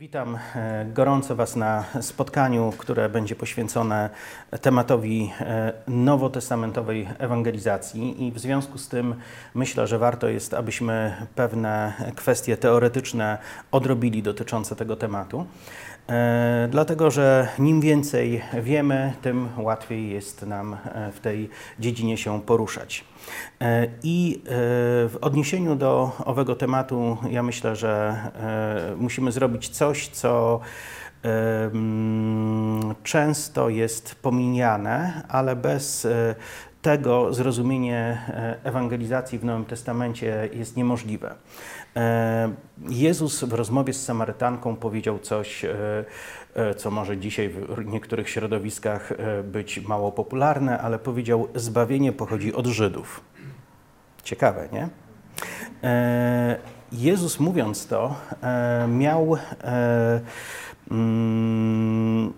[0.00, 4.10] Witam e, gorąco Was na spotkaniu, które będzie poświęcone
[4.60, 9.14] tematowi e, nowotestamentowej ewangelizacji i w związku z tym
[9.54, 13.38] myślę, że warto jest, abyśmy pewne kwestie teoretyczne
[13.72, 15.46] odrobili dotyczące tego tematu.
[16.10, 20.76] E, dlatego, że nim więcej wiemy, tym łatwiej jest nam
[21.12, 23.04] w tej dziedzinie się poruszać.
[23.60, 24.48] E, I e,
[25.08, 28.16] w odniesieniu do owego tematu, ja myślę, że
[28.92, 30.60] e, musimy zrobić coś, co
[33.02, 36.06] często jest pomijane, ale bez
[36.82, 38.20] tego zrozumienie
[38.64, 41.34] ewangelizacji w Nowym Testamencie jest niemożliwe.
[42.88, 45.66] Jezus w rozmowie z Samarytanką powiedział coś,
[46.76, 49.12] co może dzisiaj w niektórych środowiskach
[49.44, 53.20] być mało popularne, ale powiedział: Zbawienie pochodzi od Żydów.
[54.24, 54.88] Ciekawe, nie?
[55.84, 56.56] E,
[56.92, 60.20] Jezus mówiąc to, e, miał e,
[60.90, 62.32] mm,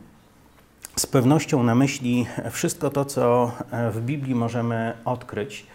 [1.02, 3.52] z pewnością na myśli wszystko to, co
[3.92, 5.66] w Biblii możemy odkryć.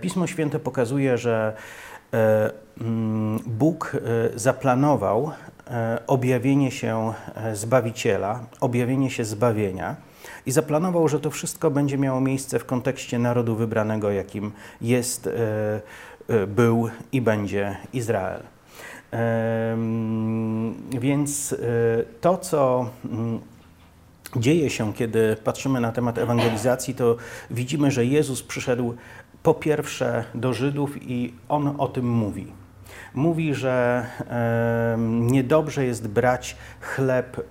[0.00, 1.56] Pismo Święte pokazuje, że
[2.80, 3.96] mm, Bóg
[4.34, 5.30] zaplanował
[6.06, 7.12] objawienie się
[7.52, 9.96] Zbawiciela, objawienie się zbawienia
[10.46, 15.30] i zaplanował, że to wszystko będzie miało miejsce w kontekście narodu wybranego, jakim jest, e,
[16.28, 18.40] e, był i będzie Izrael.
[20.90, 21.56] Więc e,
[22.20, 23.40] to, co mm,
[24.36, 27.16] dzieje się, kiedy patrzymy na temat ewangelizacji, to
[27.50, 28.94] widzimy, że Jezus przyszedł
[29.42, 32.60] po pierwsze do Żydów i on o tym mówi
[33.14, 37.42] mówi, że e, niedobrze jest brać chleb e,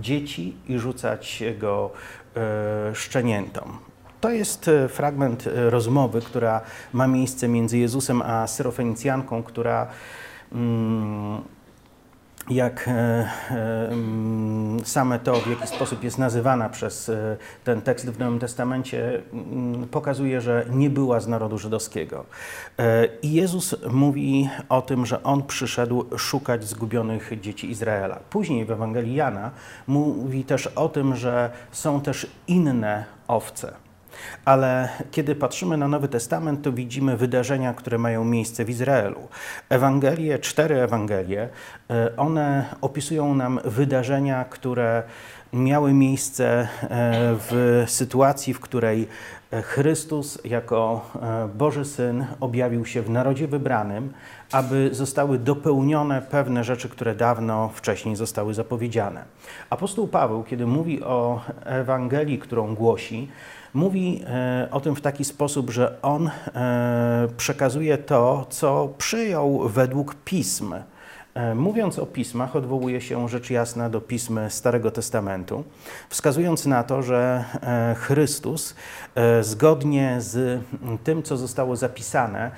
[0.00, 1.90] dzieci i rzucać go
[2.36, 3.78] e, szczeniętom.
[4.20, 6.60] To jest fragment rozmowy, która
[6.92, 9.86] ma miejsce między Jezusem a Syrofenicjanką, która
[10.52, 11.42] mm,
[12.50, 13.90] jak e, e,
[14.84, 19.88] same to, w jaki sposób jest nazywana przez e, ten tekst w Nowym Testamencie, mm,
[19.88, 22.24] pokazuje, że nie była z narodu żydowskiego.
[23.22, 28.20] I Jezus mówi o tym, że On przyszedł szukać zgubionych dzieci Izraela.
[28.30, 29.50] Później w Ewangelii Jana
[29.86, 33.83] mówi też o tym, że są też inne owce.
[34.44, 39.28] Ale kiedy patrzymy na Nowy Testament, to widzimy wydarzenia, które mają miejsce w Izraelu.
[39.68, 41.48] Ewangelie, cztery Ewangelie,
[41.90, 45.02] e, one opisują nam wydarzenia, które
[45.52, 46.66] miały miejsce e,
[47.50, 49.08] w sytuacji, w której
[49.50, 51.10] e, Chrystus jako
[51.54, 54.12] Boży Syn objawił się w narodzie wybranym,
[54.52, 59.24] aby zostały dopełnione pewne rzeczy, które dawno wcześniej zostały zapowiedziane.
[59.70, 63.28] Apostoł Paweł, kiedy mówi o Ewangelii, którą głosi,
[63.74, 70.14] mówi e, o tym w taki sposób, że on e, przekazuje to, co przyjął według
[70.14, 70.74] pism.
[71.34, 75.64] E, mówiąc o pismach, odwołuje się rzecz jasna do pism Starego Testamentu,
[76.08, 77.44] wskazując na to, że
[77.96, 78.74] Chrystus,
[79.40, 80.62] zgodnie z
[81.04, 82.50] tym, co zostało zapisane,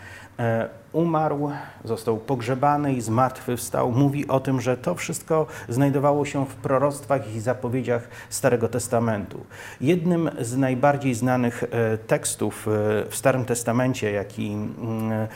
[0.96, 1.50] umarł,
[1.84, 3.92] został pogrzebany i zmartwychwstał.
[3.92, 9.44] Mówi o tym, że to wszystko znajdowało się w proroctwach i zapowiedziach Starego Testamentu.
[9.80, 12.70] Jednym z najbardziej znanych e, tekstów e,
[13.10, 15.28] w Starym Testamencie, jaki mm,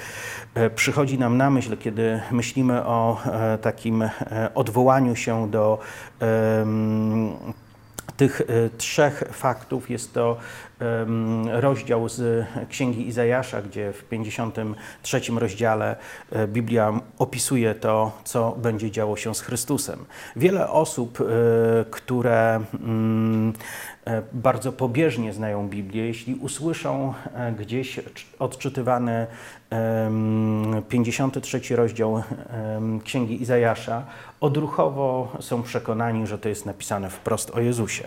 [0.75, 3.21] przychodzi nam na myśl, kiedy myślimy o
[3.63, 4.11] takim
[4.55, 5.79] odwołaniu się do
[8.17, 8.43] tych
[8.79, 10.37] trzech faktów jest to
[11.53, 15.97] rozdział z Księgi Izajasza, gdzie w 53 rozdziale
[16.33, 20.05] e, Biblia opisuje to, co będzie działo się z Chrystusem.
[20.37, 21.25] Wiele osób, e,
[21.91, 23.53] które mm,
[24.05, 27.15] e, bardzo pobieżnie znają Biblię, jeśli usłyszą
[27.59, 28.01] gdzieś
[28.39, 29.27] odczytywany
[30.89, 32.23] 53 rozdział
[33.05, 34.03] Księgi Izajasza,
[34.41, 38.05] odruchowo są przekonani, że to jest napisane wprost o Jezusie.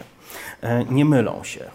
[0.89, 1.66] Nie mylą się.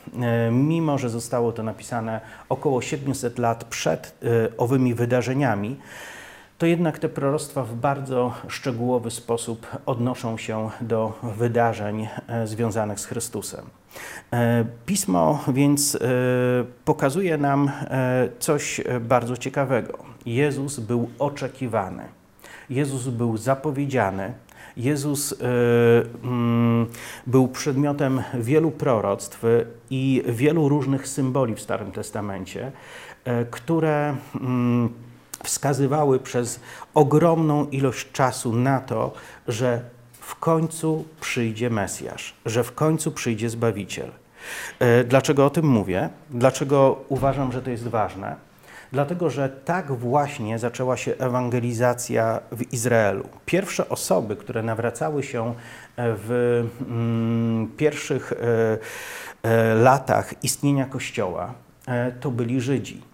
[0.51, 5.77] Mimo mimo że zostało to napisane około 700 lat przed y, owymi wydarzeniami,
[6.59, 13.05] to jednak te proroctwa w bardzo szczegółowy sposób odnoszą się do wydarzeń e, związanych z
[13.05, 13.65] Chrystusem.
[14.33, 15.99] E, pismo więc e,
[16.85, 17.71] pokazuje nam
[18.39, 19.99] coś bardzo ciekawego.
[20.27, 22.03] Jezus był oczekiwany,
[22.71, 24.33] Jezus był zapowiedziany,
[24.79, 25.37] Jezus y,
[26.25, 26.87] mm,
[27.27, 29.43] był przedmiotem wielu proroctw
[29.91, 32.73] i wielu różnych symboli w Starym Testamencie,
[33.27, 34.89] y, które mm,
[35.45, 36.61] wskazywały przez
[36.95, 39.13] ogromną ilość czasu na to,
[39.49, 39.81] że
[40.13, 44.11] w końcu przyjdzie Mesjasz, że w końcu przyjdzie Zbawiciel.
[44.83, 46.09] Y, dlaczego o tym mówię?
[46.31, 48.48] Dlaczego uważam, że to jest ważne?
[48.93, 53.29] Dlatego że tak właśnie zaczęła się ewangelizacja w Izraelu.
[53.47, 55.55] Pierwsze osoby, które nawracały się
[55.97, 61.55] w mm, pierwszych e, e, latach istnienia Kościoła,
[61.87, 63.08] e, to byli Żydzi.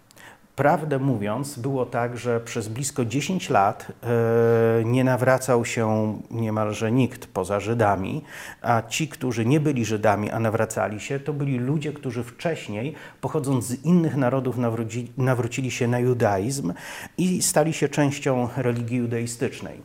[0.57, 7.27] Prawdę mówiąc, było tak, że przez blisko 10 lat e, nie nawracał się niemalże nikt
[7.27, 8.25] poza Żydami,
[8.63, 13.65] a ci, którzy nie byli Żydami, a nawracali się, to byli ludzie, którzy wcześniej, pochodząc
[13.65, 16.73] z innych narodów, nawróci, nawrócili się na judaizm
[17.19, 19.81] i stali się częścią religii judaistycznej.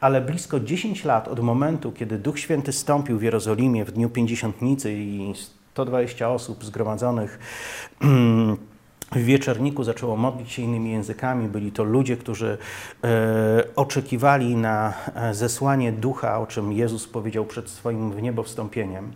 [0.00, 4.92] Ale blisko 10 lat od momentu, kiedy Duch Święty stąpił w Jerozolimie w dniu Pięćdziesiątnicy
[4.92, 5.34] i
[5.72, 7.38] 120 osób zgromadzonych
[9.14, 11.48] w wieczorniku zaczęło modlić się innymi językami.
[11.48, 12.58] Byli to ludzie, którzy
[13.04, 19.12] e, oczekiwali na e, zesłanie ducha, o czym Jezus powiedział przed swoim w niebo wstąpieniem.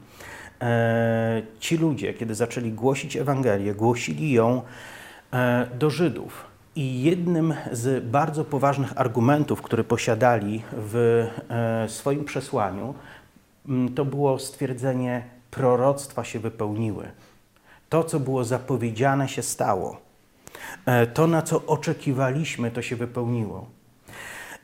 [0.60, 4.62] E, ci ludzie, kiedy zaczęli głosić Ewangelię, głosili ją
[5.32, 6.44] e, do Żydów.
[6.76, 12.94] I jednym z bardzo poważnych argumentów, które posiadali w e, swoim przesłaniu,
[13.94, 17.08] to było stwierdzenie: proroctwa się wypełniły.
[17.88, 20.00] To, co było zapowiedziane, się stało.
[20.87, 23.67] E, to, na co oczekiwaliśmy, to się wypełniło.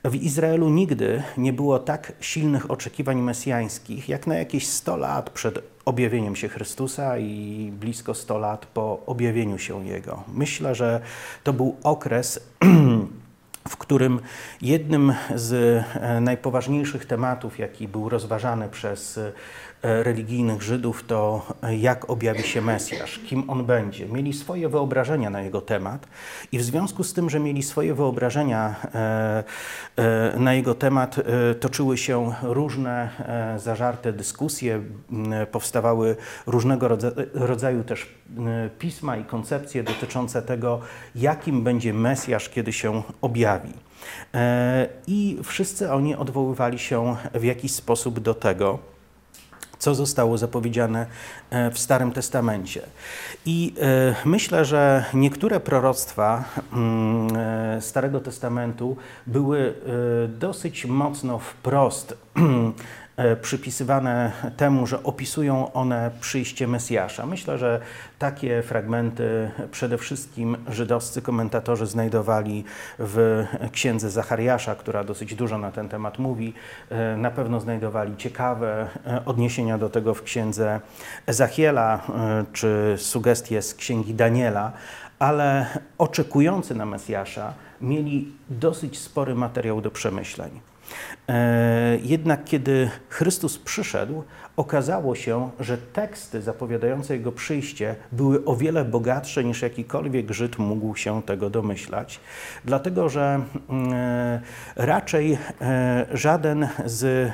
[0.04, 5.58] W Izraelu nigdy nie było tak silnych oczekiwań mesjańskich, jak na jakieś 100 lat przed
[5.84, 10.24] objawieniem się Chrystusa i blisko 100 lat po objawieniu się Jego.
[10.28, 11.00] Myślę, że
[11.44, 12.40] to był okres,
[13.68, 14.20] w którym
[14.62, 19.20] jednym z e, najpoważniejszych tematów, jaki był rozważany przez
[19.84, 24.06] religijnych Żydów to e, jak objawi się Mesjasz, kim on będzie.
[24.06, 26.06] Mieli swoje wyobrażenia na jego temat
[26.52, 29.44] i w związku z tym, że mieli swoje wyobrażenia e,
[30.36, 31.16] na jego temat,
[31.60, 33.08] toczyły się różne
[33.56, 34.80] zażarte dyskusje,
[35.52, 36.16] powstawały
[36.46, 36.88] różnego
[37.34, 38.14] rodzaju też
[38.78, 40.80] pisma i koncepcje dotyczące tego,
[41.14, 43.72] jakim będzie Mesjasz, kiedy się objawi.
[45.06, 48.93] I wszyscy oni odwoływali się w jakiś sposób do tego,
[49.84, 51.06] co zostało zapowiedziane
[51.50, 52.82] e, w Starym Testamencie.
[53.46, 58.96] I e, myślę, że niektóre proroctwa mm, e, Starego Testamentu
[59.26, 59.74] były
[60.28, 62.16] dosyć mocno wprost
[63.42, 67.26] przypisywane temu, że opisują one przyjście Mesjasza.
[67.26, 67.80] Myślę, że
[68.18, 72.64] takie fragmenty przede wszystkim żydowscy komentatorzy znajdowali
[72.98, 76.54] w księdze Zachariasza, która dosyć dużo na ten temat mówi.
[76.90, 80.80] E, na pewno znajdowali ciekawe e, odniesienia do tego w księdze
[81.26, 82.02] Ezachiela
[82.52, 84.72] czy sugestie z księgi Daniela,
[85.18, 85.66] ale
[85.98, 90.73] oczekujący na Mesjasza mieli dosyć spory materiał do przemyśleń.
[91.28, 94.22] E, jednak kiedy Chrystus przyszedł,
[94.56, 100.96] okazało się, że teksty zapowiadające Jego przyjście były o wiele bogatsze niż jakikolwiek Żyd mógł
[100.96, 102.20] się tego domyślać,
[102.64, 104.40] dlatego że e,
[104.76, 107.32] raczej e, żaden z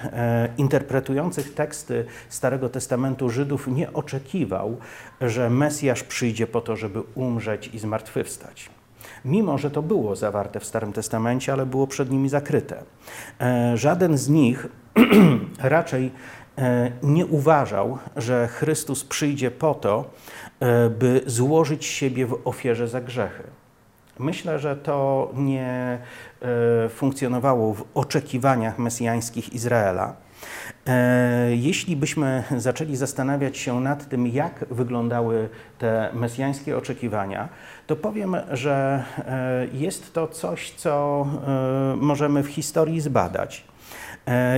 [0.58, 4.76] interpretujących teksty Starego Testamentu Żydów nie oczekiwał,
[5.20, 8.70] że Mesjasz przyjdzie po to, żeby umrzeć i zmartwychwstać
[9.24, 12.82] mimo że to było zawarte w Starym Testamencie, ale było przed nimi zakryte.
[13.40, 14.66] E, żaden z nich
[15.58, 16.12] raczej
[16.58, 20.10] e, nie uważał, że Chrystus przyjdzie po to,
[20.60, 23.42] e, by złożyć siebie w ofierze za grzechy.
[24.18, 25.98] Myślę, że to nie
[26.88, 30.16] funkcjonowało w oczekiwaniach mesjańskich Izraela.
[30.86, 35.48] E, jeśli byśmy zaczęli zastanawiać się nad tym, jak wyglądały
[35.78, 37.48] te mesjańskie oczekiwania,
[37.86, 41.26] to powiem, że e, jest to coś, co
[41.92, 43.64] e, możemy w historii zbadać.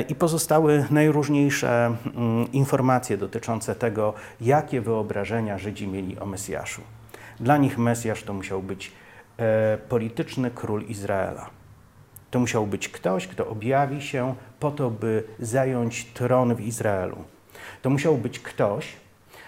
[0.08, 6.82] I pozostały najróżniejsze mm, informacje dotyczące tego, jakie wyobrażenia Żydzi mieli o Mesjaszu.
[7.40, 8.92] Dla nich Mesjasz to musiał być
[9.88, 11.61] polityczny król Izraela.
[12.32, 17.16] To musiał być ktoś, kto objawi się po to, by zająć tron w Izraelu.
[17.82, 18.86] To musiał być ktoś,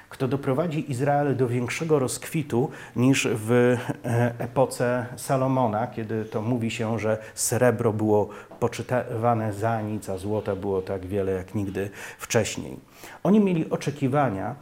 [0.09, 6.99] kto doprowadzi Izrael do większego rozkwitu niż w e, epoce Salomona, kiedy to mówi się,
[6.99, 8.29] że srebro było
[8.61, 12.77] poczytywane za nic, a złota było tak wiele jak nigdy wcześniej.
[13.23, 14.55] Oni mieli oczekiwania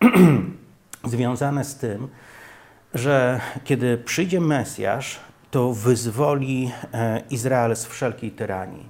[1.04, 2.08] związane z tym,
[2.94, 8.88] że kiedy przyjdzie Mesjasz, to wyzwoli e, Izrael z wszelkiej tyranii.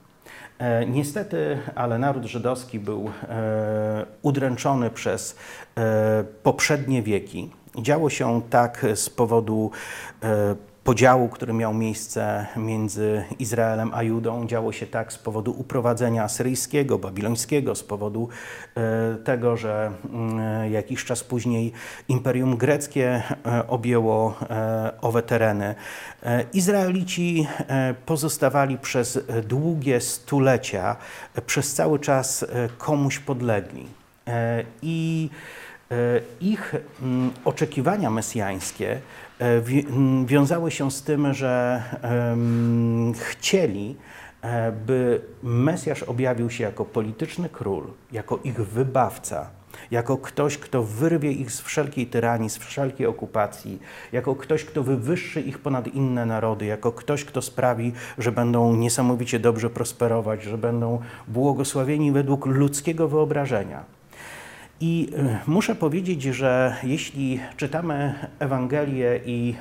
[0.58, 5.36] E, niestety, ale naród żydowski był e, udręczony przez
[6.42, 7.50] poprzednie wieki.
[7.82, 9.70] Działo się tak z powodu
[10.88, 14.46] podziału, który miał miejsce między Izraelem a Judą.
[14.46, 18.28] Działo się tak z powodu uprowadzenia asyryjskiego, babilońskiego, z powodu
[18.76, 21.72] e, tego, że mm, jakiś czas później
[22.08, 23.22] Imperium Greckie
[23.68, 24.34] objęło
[25.00, 25.74] owe tereny.
[26.52, 27.46] Izraelici
[28.06, 30.96] pozostawali przez długie stulecia,
[31.46, 32.46] przez cały czas
[32.78, 33.86] komuś podlegli.
[34.82, 35.30] I
[35.90, 39.00] E, ich mm, oczekiwania mesjańskie e,
[40.26, 41.82] wiązały się z tym, że
[43.18, 43.96] chcieli,
[44.42, 49.50] e, by Mesjasz objawił się jako polityczny król, jako ich wybawca,
[49.90, 53.78] jako ktoś, kto wyrwie ich z wszelkiej tyranii, z wszelkiej okupacji,
[54.12, 59.38] jako ktoś, kto wywyższy ich ponad inne narody, jako ktoś, kto sprawi, że będą niesamowicie
[59.38, 63.97] dobrze prosperować, że będą błogosławieni według ludzkiego wyobrażenia.
[64.80, 69.54] I e, muszę powiedzieć, że jeśli czytamy Ewangelię i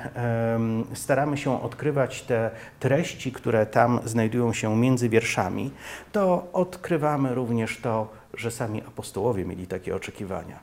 [0.94, 5.70] staramy się odkrywać te treści, które tam znajdują się między wierszami,
[6.12, 10.58] to odkrywamy również to, że sami apostołowie mieli takie oczekiwania.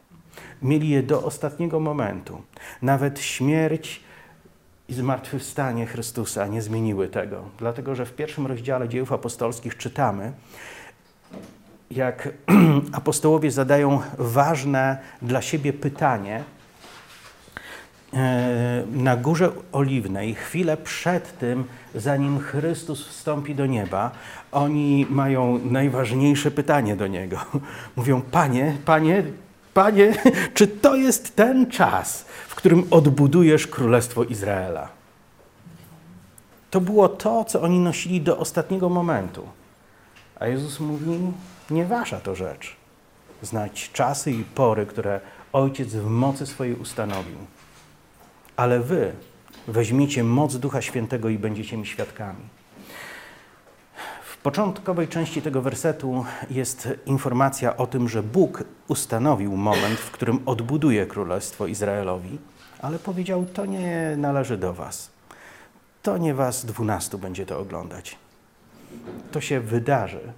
[0.61, 2.41] Mieli je do ostatniego momentu.
[2.81, 4.03] Nawet śmierć
[4.89, 10.33] i zmartwychwstanie Chrystusa nie zmieniły tego, dlatego że w pierwszym rozdziale dziejów apostolskich czytamy,
[11.91, 12.29] jak
[12.91, 16.43] apostołowie zadają ważne dla siebie pytanie
[18.13, 21.63] e, na Górze Oliwnej, chwilę przed tym,
[21.95, 24.11] zanim Chrystus wstąpi do nieba,
[24.51, 27.37] oni mają najważniejsze pytanie do Niego.
[27.95, 29.23] Mówią, Panie, Panie,
[29.73, 30.13] Panie,
[30.53, 34.89] czy to jest ten czas, w którym odbudujesz Królestwo Izraela?
[36.71, 39.47] To było to, co oni nosili do ostatniego momentu.
[40.39, 41.19] A Jezus mówi,
[41.69, 42.75] nie wasza to rzecz.
[43.41, 45.21] Znać czasy i pory, które
[45.53, 47.37] Ojciec w mocy swojej ustanowił.
[48.55, 49.11] Ale wy
[49.67, 52.41] weźmiecie moc Ducha Świętego i będziecie mi świadkami.
[54.23, 60.39] W początkowej części tego wersetu jest informacja o tym, że Bóg ustanowił moment, w którym
[60.45, 62.37] odbuduje Królestwo Izraelowi,
[62.81, 65.11] ale powiedział: To nie należy do Was.
[66.03, 68.17] To nie Was dwunastu będzie to oglądać.
[69.31, 70.33] To się wydarzy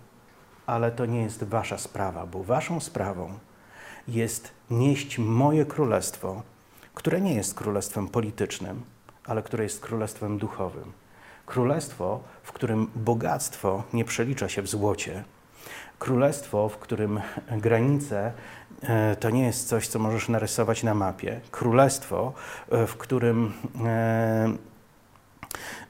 [0.67, 3.33] ale to nie jest wasza sprawa, bo waszą sprawą
[4.07, 6.41] jest nieść moje królestwo,
[6.93, 8.81] które nie jest królestwem politycznym,
[9.25, 10.91] ale które jest królestwem duchowym.
[11.45, 15.23] Królestwo, w którym bogactwo nie przelicza się w złocie.
[15.99, 17.19] Królestwo, w którym
[17.51, 18.33] granice
[18.81, 21.41] e, to nie jest coś, co możesz narysować na mapie.
[21.51, 22.33] Królestwo,
[22.69, 23.53] e, w którym
[23.85, 24.49] e,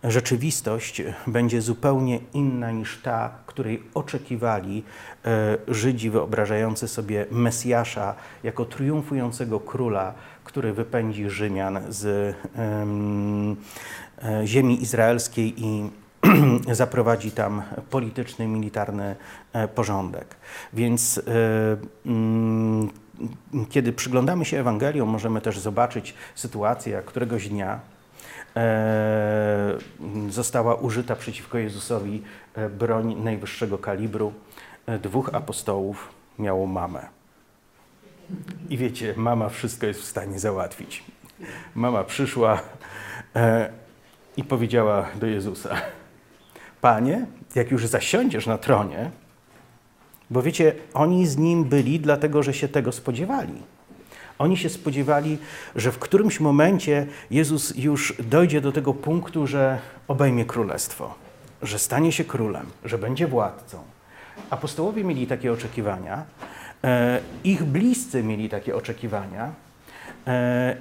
[0.04, 4.84] rzeczywistość będzie zupełnie inna niż ta, której oczekiwali
[5.26, 15.54] e, Żydzi wyobrażający sobie Mesjasza jako triumfującego króla, który wypędzi Rzymian z e, ziemi izraelskiej
[15.58, 15.90] i
[16.72, 19.16] zaprowadzi tam polityczny, militarny
[19.54, 20.36] e, porządek.
[20.74, 21.22] Więc
[22.06, 22.90] mm,
[23.70, 27.80] kiedy przyglądamy się Ewangeliom, możemy też zobaczyć sytuację, jak któregoś dnia
[30.30, 32.24] została użyta przeciwko Jezusowi
[32.56, 34.34] e, broń najwyższego kalibru.
[34.86, 36.10] E, dwóch apostołów
[36.40, 37.08] miało mamę.
[38.70, 41.04] I wiecie, mama wszystko jest w stanie załatwić.
[41.76, 42.60] Mama przyszła
[44.38, 45.76] i powiedziała do Jezusa:
[46.82, 49.12] Panie, jak już zasiądziesz na tronie,
[50.30, 53.64] bo wiecie, oni z nim byli, dlatego że się tego spodziewali.
[54.40, 55.38] Oni się spodziewali,
[55.76, 61.16] że w którymś momencie Jezus już dojdzie do tego punktu, że obejmie królestwo,
[61.62, 63.84] że stanie się królem, że będzie władcą.
[64.50, 66.26] Apostołowie mieli takie oczekiwania,
[66.84, 69.52] e, ich bliscy mieli takie oczekiwania
[70.28, 70.78] e,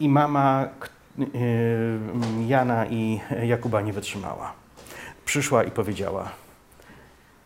[0.00, 0.68] i mama
[1.18, 1.24] e,
[2.46, 4.52] Jana i Jakuba nie wytrzymała.
[5.24, 6.30] Przyszła i powiedziała: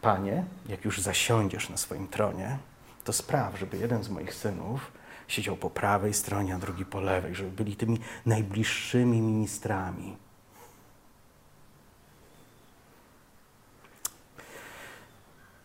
[0.02, 2.58] Panie, jak już zasiądziesz na swoim tronie,
[3.04, 4.99] to spraw, żeby jeden z moich synów
[5.30, 10.16] siedział po prawej stronie, a drugi po lewej, żeby byli tymi najbliższymi ministrami.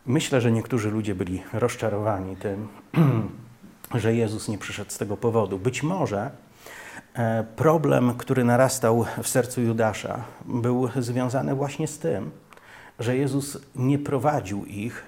[0.06, 2.68] Myślę, że niektórzy ludzie byli rozczarowani tym,
[3.94, 5.58] że Jezus nie przyszedł z tego powodu.
[5.58, 6.30] Być może
[7.14, 12.30] e, problem, który narastał w sercu Judasza, był związany właśnie z tym,
[12.98, 15.04] że Jezus nie prowadził ich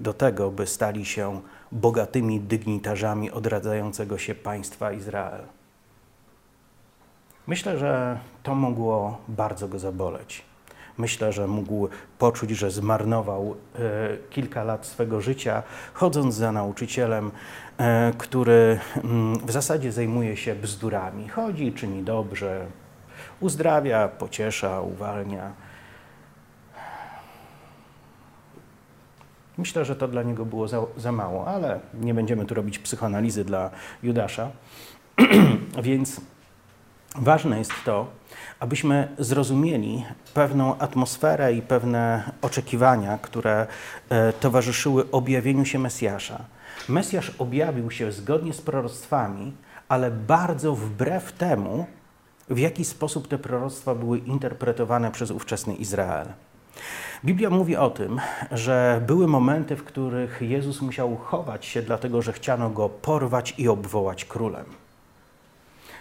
[0.00, 1.40] do tego, by stali się
[1.72, 5.40] bogatymi dygnitarzami odradzającego się państwa Izrael.
[7.46, 10.42] Myślę, że to mogło bardzo go zaboleć.
[10.98, 13.78] Myślę, że mógł poczuć, że zmarnował e,
[14.30, 17.30] kilka lat swego życia, chodząc za nauczycielem,
[17.78, 21.28] e, który mm, w zasadzie zajmuje się bzdurami.
[21.28, 22.66] Chodzi, czyni dobrze,
[23.40, 25.52] Uzdrawia, pociesza, uwalnia.
[29.58, 33.44] Myślę, że to dla niego było za, za mało, ale nie będziemy tu robić psychoanalizy
[33.44, 33.70] dla
[34.02, 34.50] Judasza.
[35.82, 36.20] Więc
[37.14, 38.06] ważne jest to,
[38.60, 43.66] abyśmy zrozumieli pewną atmosferę i pewne oczekiwania, które
[44.08, 46.44] e, towarzyszyły objawieniu się Mesjasza.
[46.88, 49.52] Mesjasz objawił się zgodnie z proroctwami,
[49.88, 51.86] ale bardzo wbrew temu,
[52.48, 56.26] w jaki sposób te proroctwa były interpretowane przez ówczesny Izrael.
[57.24, 58.20] Biblia mówi o tym,
[58.52, 63.68] że były momenty, w których Jezus musiał chować się, dlatego że chciano go porwać i
[63.68, 64.64] obwołać królem.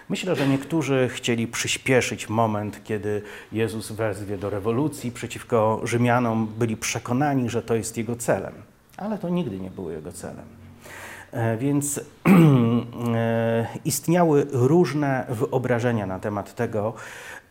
[0.10, 7.50] Myślę, że niektórzy chcieli przyspieszyć moment, kiedy Jezus wezwie do rewolucji przeciwko Rzymianom, byli przekonani,
[7.50, 8.54] że to jest jego celem,
[8.98, 10.46] ale to nigdy nie było jego celem.
[11.32, 12.00] E, więc
[13.16, 16.94] e, istniały różne wyobrażenia na temat tego,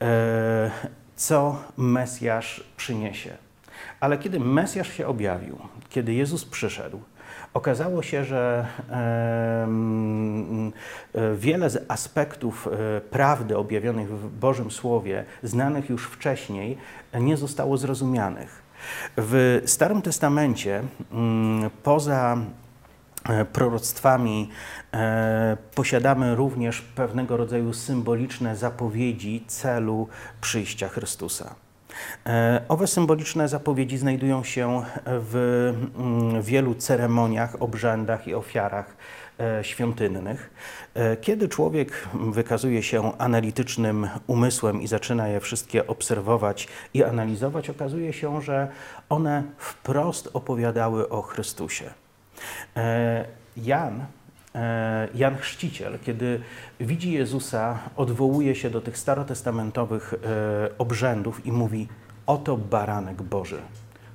[0.01, 0.71] e,
[1.17, 3.37] co Mesjasz przyniesie.
[4.01, 5.59] Ale kiedy Mesjasz się objawił,
[5.91, 7.01] kiedy Jezus przyszedł,
[7.55, 8.67] okazało się, że
[11.35, 12.69] wiele z aspektów
[13.11, 16.79] prawdy objawionych w Bożym Słowie, znanych już wcześniej,
[17.21, 18.63] nie zostało zrozumianych.
[19.17, 22.64] W Starym Testamencie, mm, poza E,
[23.53, 24.51] proroctwami
[24.95, 30.09] e, posiadamy również pewnego rodzaju symboliczne zapowiedzi celu
[30.41, 31.55] przyjścia Chrystusa.
[32.27, 35.37] E, owe symboliczne zapowiedzi znajdują się w
[35.97, 38.97] mm, wielu ceremoniach, obrzędach i ofiarach
[39.63, 40.51] świątynnych.
[41.21, 48.43] Kiedy człowiek wykazuje się analitycznym umysłem i zaczyna je wszystkie obserwować i analizować, okazuje się,
[48.43, 48.69] że
[49.09, 52.04] one wprost opowiadały o Chrystusie.
[52.77, 53.25] E,
[53.57, 54.05] Jan,
[54.55, 56.41] e, Jan Chrzciciel, kiedy
[56.81, 61.89] widzi Jezusa, odwołuje się do tych starotestamentowych e, obrzędów i mówi:
[62.27, 63.61] Oto baranek Boży,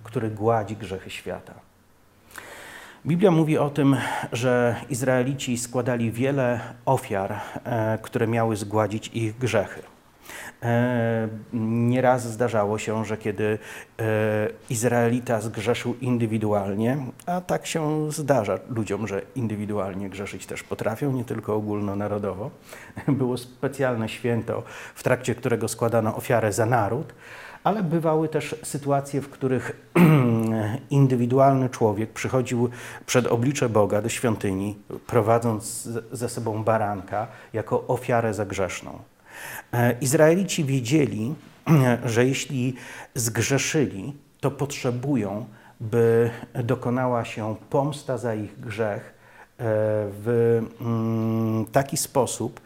[0.03, 1.53] który gładzi grzechy świata.
[3.05, 3.95] Biblia mówi o tym,
[4.31, 7.39] że Izraelici składali wiele ofiar,
[8.01, 9.81] które miały zgładzić ich grzechy.
[10.63, 13.59] E, nieraz zdarzało się, że kiedy
[13.99, 14.05] e,
[14.69, 21.55] Izraelita zgrzeszył indywidualnie, a tak się zdarza ludziom, że indywidualnie grzeszyć też potrafią, nie tylko
[21.55, 22.51] ogólnonarodowo,
[23.07, 24.63] było specjalne święto,
[24.95, 27.13] w trakcie którego składano ofiarę za naród,
[27.63, 29.91] ale bywały też sytuacje, w których
[30.89, 32.69] indywidualny człowiek przychodził
[33.05, 38.99] przed oblicze Boga do świątyni, prowadząc ze sobą baranka jako ofiarę za grzeszną.
[39.73, 41.35] E, Izraelici wiedzieli,
[42.05, 42.75] że jeśli
[43.15, 45.45] zgrzeszyli, to potrzebują,
[45.79, 49.63] by dokonała się pomsta za ich grzech e,
[50.11, 52.61] w mm, taki sposób,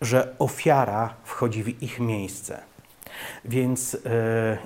[0.00, 2.60] że ofiara wchodzi w ich miejsce.
[3.44, 3.98] Więc e,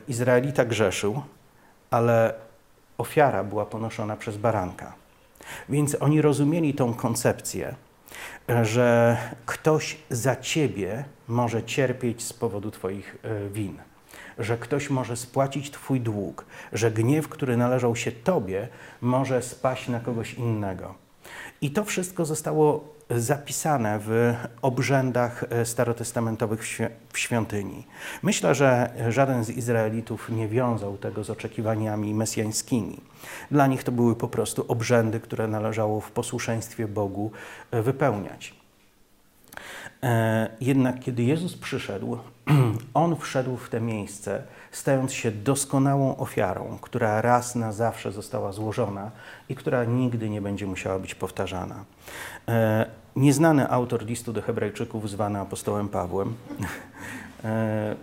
[0.09, 1.22] Izraelita grzeszył,
[1.90, 2.35] ale
[2.98, 4.92] ofiara była ponoszona przez baranka.
[5.68, 7.75] Więc oni rozumieli tą koncepcję,
[8.62, 13.79] że ktoś za ciebie może cierpieć z powodu Twoich e, win,
[14.38, 18.68] że ktoś może spłacić Twój dług, że gniew, który należał się Tobie,
[19.01, 20.94] może spaść na kogoś innego.
[21.61, 26.62] I to wszystko zostało zapisane w obrzędach e, starotestamentowych
[27.12, 27.87] w świątyni.
[28.22, 33.01] Myślę, że żaden z Izraelitów nie wiązał tego z oczekiwaniami mesjańskimi.
[33.51, 37.31] Dla nich to były po prostu obrzędy, które należało w posłuszeństwie Bogu
[37.70, 38.55] e, wypełniać.
[40.03, 42.18] E, jednak kiedy Jezus przyszedł,
[42.94, 49.11] On wszedł w te miejsce, stając się doskonałą ofiarą, która raz na zawsze została złożona
[49.48, 51.85] i która nigdy nie będzie musiała być powtarzana.
[53.16, 56.35] Nieznany autor listu do Hebrajczyków, zwany apostołem Pawłem,
[57.44, 57.96] e,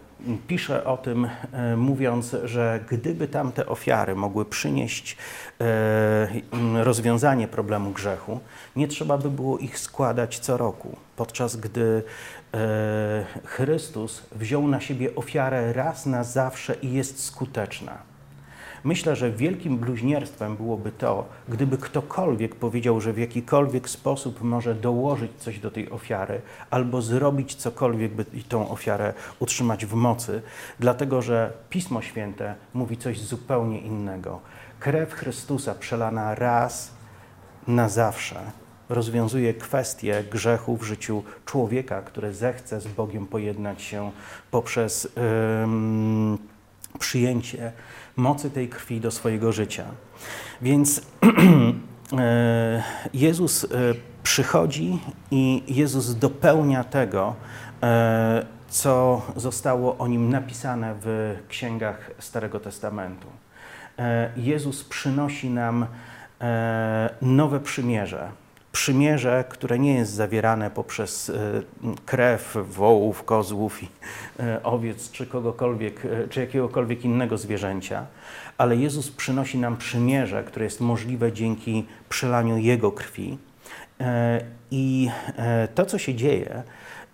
[0.47, 5.17] pisze o tym, e, mówiąc, że gdyby tamte ofiary mogły przynieść
[5.61, 8.39] e, rozwiązanie problemu grzechu,
[8.75, 12.03] nie trzeba by było ich składać co roku, podczas gdy
[13.45, 18.08] Chrystus wziął na siebie ofiarę raz na zawsze i jest skuteczna.
[18.83, 25.31] Myślę, że wielkim bluźnierstwem byłoby to, gdyby ktokolwiek powiedział, że w jakikolwiek sposób może dołożyć
[25.37, 30.41] coś do tej ofiary albo zrobić cokolwiek, by tą ofiarę utrzymać w mocy,
[30.79, 34.39] dlatego że Pismo Święte mówi coś zupełnie innego.
[34.79, 36.91] Krew Chrystusa przelana raz
[37.67, 38.51] na zawsze
[38.89, 44.11] rozwiązuje kwestię grzechu w życiu człowieka, który zechce z Bogiem pojednać się
[44.51, 45.07] poprzez
[46.99, 47.71] przyjęcie
[48.19, 49.86] mocy tej krwi do swojego życia.
[50.62, 51.01] Więc
[52.17, 53.67] e, Jezus e,
[54.23, 54.99] przychodzi
[55.32, 57.36] i Jezus dopełnia tego,
[57.84, 63.27] e, co zostało o nim napisane w księgach Starego Testamentu.
[64.38, 65.86] Jezus przynosi nam
[67.21, 68.32] nowe przymierze.
[68.71, 71.32] Przymierze, które nie jest zawierane poprzez
[72.05, 73.88] krew wołów, kozłów i
[74.63, 78.05] owiec, czy kogokolwiek, czy jakiegokolwiek innego zwierzęcia,
[78.58, 83.38] ale Jezus przynosi nam przymierze, które jest możliwe dzięki przelaniu Jego krwi.
[84.71, 85.10] I
[85.75, 86.63] to, co się dzieje,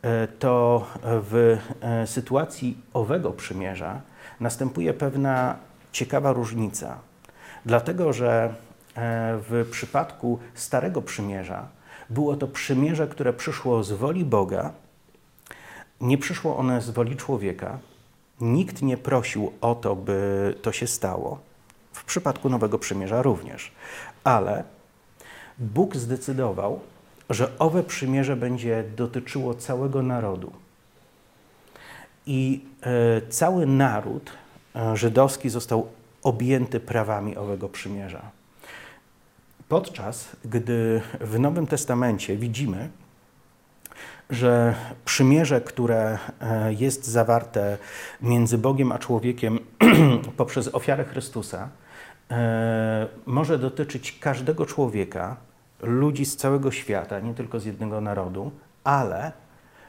[0.06, 4.02] E, to w e, sytuacji owego przymierza
[4.40, 5.56] następuje pewna
[5.92, 6.98] ciekawa różnica.
[7.66, 8.56] Dlatego, że e,
[9.50, 11.68] w przypadku Starego Przymierza
[12.10, 14.74] było to przymierze, które przyszło z woli Boga,
[16.02, 17.80] nie przyszło one z woli człowieka.
[18.42, 21.40] Nikt nie prosił o to, by to się stało.
[21.94, 23.72] W przypadku Nowego Przymierza również.
[24.24, 24.64] Ale
[25.58, 26.80] Bóg zdecydował,
[27.30, 30.52] że owe przymierze będzie dotyczyło całego narodu.
[32.26, 34.32] I e, cały naród
[34.76, 35.88] e, żydowski został
[36.24, 38.22] objęty prawami owego przymierza.
[39.70, 42.90] Podczas gdy w Nowym Testamencie widzimy,
[44.30, 44.76] że
[45.06, 47.78] przymierze, które e, jest zawarte
[48.22, 49.60] między Bogiem a człowiekiem
[50.38, 51.70] poprzez ofiarę Chrystusa,
[52.32, 55.38] e, może dotyczyć każdego człowieka,
[55.82, 58.52] ludzi z całego świata, nie tylko z jednego narodu,
[58.84, 59.32] ale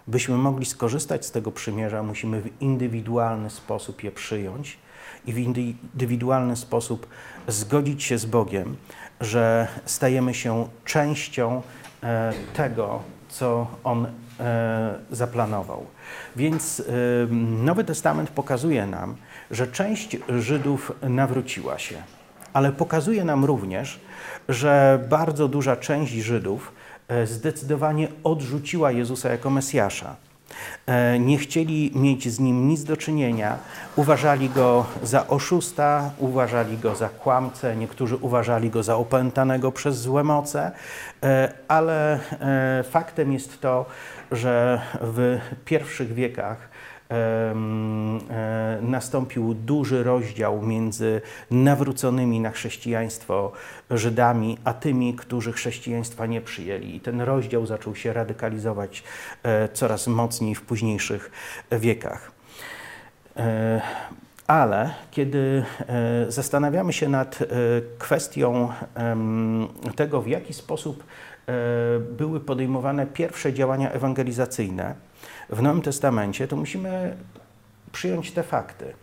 [0.07, 4.79] byśmy mogli skorzystać z tego przymierza, musimy w indywidualny sposób je przyjąć
[5.27, 7.07] i w indywidualny sposób
[7.49, 8.77] zgodzić się z Bogiem,
[9.21, 11.63] że stajemy się częścią
[12.03, 14.07] e, tego, co On
[14.41, 15.87] e, zaplanował.
[16.37, 16.83] Więc e,
[17.65, 19.17] Nowy Testament pokazuje nam,
[19.51, 21.97] że część Żydów nawróciła się,
[22.53, 24.01] ale pokazuje nam również,
[24.49, 26.73] że bardzo duża część Żydów
[27.25, 30.17] zdecydowanie odrzuciła Jezusa jako Mesjasza.
[30.87, 33.59] E, nie chcieli mieć z nim nic do czynienia,
[33.97, 40.25] uważali go za oszusta, uważali go za kłamcę, niektórzy uważali go za opętanego przez złe
[40.25, 40.73] moce,
[41.23, 42.19] e, ale
[42.91, 43.87] faktem jest to,
[44.33, 46.76] że w pierwszych wiekach E,
[48.83, 53.53] nastąpił duży rozdział między nawróconymi na chrześcijaństwo
[53.91, 56.97] Żydami, a tymi, którzy chrześcijaństwa nie przyjęli.
[56.97, 59.03] I ten rozdział zaczął się radykalizować
[59.43, 61.31] e, coraz mocniej w późniejszych
[61.73, 62.33] wiekach.
[63.37, 63.81] E,
[64.47, 65.65] ale kiedy
[66.29, 67.39] zastanawiamy się nad
[67.99, 68.73] kwestią
[69.97, 71.05] tego, w jaki sposób
[72.11, 74.95] były podejmowane pierwsze działania ewangelizacyjne,
[75.51, 77.17] w Nowym Testamencie, to musimy
[77.93, 78.95] przyjąć te fakty,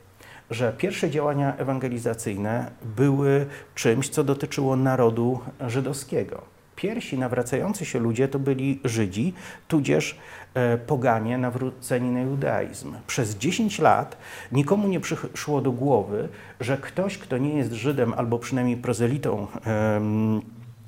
[0.49, 6.41] że pierwsze działania ewangelizacyjne były czymś, co dotyczyło narodu żydowskiego.
[6.75, 9.33] Pierwsi nawracający się ludzie to byli Żydzi,
[9.67, 10.17] tudzież
[10.53, 12.93] e, poganie nawróceni na judaizm.
[13.07, 14.17] Przez 10 lat
[14.51, 16.29] nikomu nie przyszło do głowy,
[16.59, 19.47] że ktoś, kto nie jest Żydem albo przynajmniej prozelitą,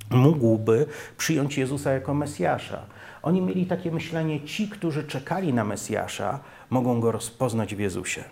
[0.10, 0.86] mógłby
[1.18, 2.86] przyjąć Jezusa jako Mesjasza.
[3.24, 6.40] Oni mieli takie myślenie, ci, którzy czekali na Mesjasza,
[6.70, 8.24] mogą go rozpoznać w Jezusie.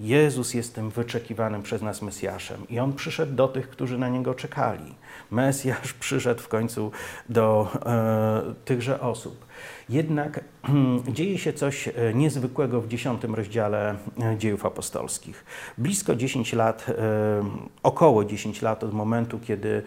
[0.00, 4.34] Jezus jest tym wyczekiwanym przez nas Mesjaszem i On przyszedł do tych, którzy na Niego
[4.34, 4.94] czekali.
[5.30, 6.90] Mesjasz przyszedł w końcu
[7.28, 9.46] do e, tychże osób.
[9.88, 10.40] Jednak
[11.08, 15.44] dzieje się coś e, niezwykłego w dziesiątym rozdziale e, dziejów apostolskich.
[15.78, 16.94] Blisko 10 lat, e,
[17.82, 19.82] około 10 lat od momentu, kiedy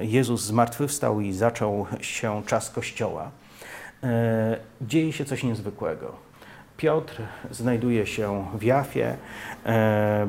[0.00, 3.30] Jezus zmartwychwstał i zaczął się czas Kościoła,
[4.80, 6.28] dzieje się coś niezwykłego
[6.78, 9.16] Piotr znajduje się w Jafie.
[9.66, 10.28] E,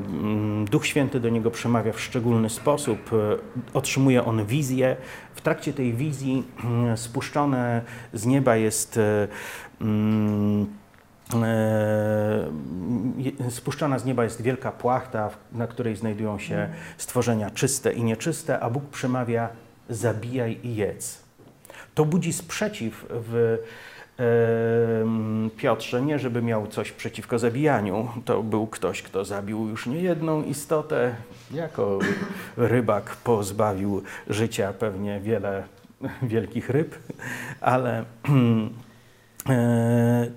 [0.72, 3.12] Duch Święty do niego przemawia w szczególny sposób.
[3.14, 3.38] E,
[3.74, 4.96] otrzymuje on wizję.
[5.36, 7.82] W trakcie tej wizji mm, spuszczone
[8.14, 9.00] z nieba jest
[11.34, 13.13] e, mm,
[13.50, 18.70] spuszczona z nieba jest wielka płachta, na której znajdują się stworzenia czyste i nieczyste, a
[18.70, 19.50] Bóg przemawia
[19.89, 21.24] zabijaj i jedz.
[21.96, 23.58] To budzi sprzeciw w
[25.58, 31.15] Piotrze, nie żeby miał coś przeciwko zabijaniu, to był ktoś, kto zabił już niejedną istotę,
[31.52, 32.00] jako
[32.58, 35.63] rybak pozbawił życia pewnie wiele
[36.22, 36.96] wielkich ryb,
[37.62, 38.04] ale
[39.50, 40.28] e,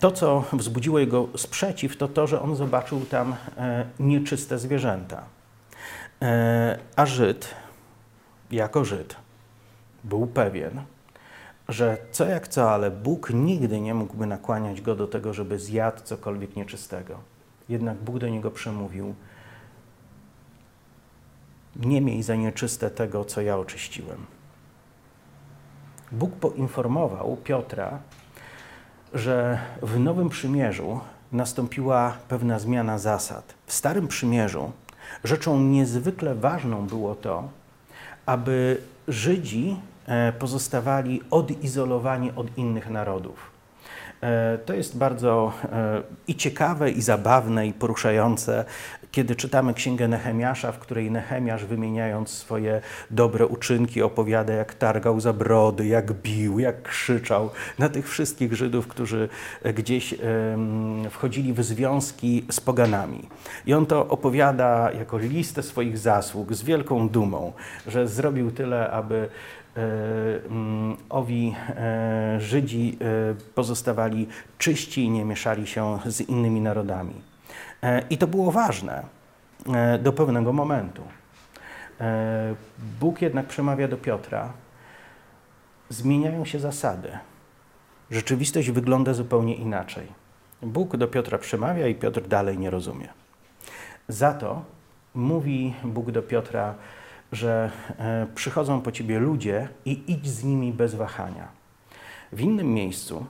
[0.00, 5.22] to, co wzbudziło jego sprzeciw, to to, że on zobaczył tam e, nieczyste zwierzęta.
[6.22, 7.54] E, a Żyd,
[8.50, 9.16] jako Żyd,
[10.04, 10.82] był pewien,
[11.68, 16.02] że co jak co, ale Bóg nigdy nie mógłby nakłaniać go do tego, żeby zjadł
[16.04, 17.18] cokolwiek nieczystego.
[17.68, 19.14] Jednak Bóg do niego przemówił:
[21.76, 24.26] Nie miej za nieczyste tego, co ja oczyściłem.
[26.12, 27.98] Bóg poinformował Piotra,
[29.14, 31.00] że w Nowym Przymierzu
[31.32, 33.54] nastąpiła pewna zmiana zasad.
[33.66, 34.72] W Starym Przymierzu
[35.24, 37.48] rzeczą niezwykle ważną było to,
[38.26, 43.50] aby Żydzi e, pozostawali odizolowani od innych narodów.
[44.20, 48.64] E, to jest bardzo e, i ciekawe, i zabawne, i poruszające,
[49.12, 55.32] kiedy czytamy Księgę Nehemiasza, w której Nehemiasz wymieniając swoje dobre uczynki opowiada, jak targał za
[55.32, 59.28] brody, jak bił, jak krzyczał na tych wszystkich Żydów, którzy
[59.74, 60.14] gdzieś
[61.10, 63.28] wchodzili w związki z poganami.
[63.66, 67.52] I on to opowiada jako listę swoich zasług z wielką dumą,
[67.86, 69.28] że zrobił tyle, aby
[69.78, 77.14] E, mm, owi e, Żydzi e, pozostawali czyści i nie mieszali się z innymi narodami.
[78.10, 79.02] I to było ważne
[80.02, 81.02] do pewnego momentu.
[83.00, 84.52] Bóg jednak przemawia do Piotra.
[85.88, 87.18] Zmieniają się zasady.
[88.10, 90.06] Rzeczywistość wygląda zupełnie inaczej.
[90.62, 93.08] Bóg do Piotra przemawia i Piotr dalej nie rozumie.
[94.08, 94.64] Za to
[95.14, 96.74] mówi Bóg do Piotra,
[97.32, 101.48] że e, przychodzą po ciebie ludzie i idź z nimi bez wahania.
[102.32, 103.26] W innym miejscu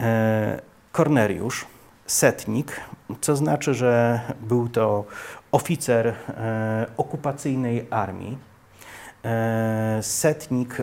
[0.00, 0.60] e,
[0.92, 1.66] Korneriusz,
[2.06, 2.80] setnik,
[3.20, 5.04] co znaczy, że był to
[5.52, 8.38] oficer e, okupacyjnej armii,
[10.00, 10.76] setnik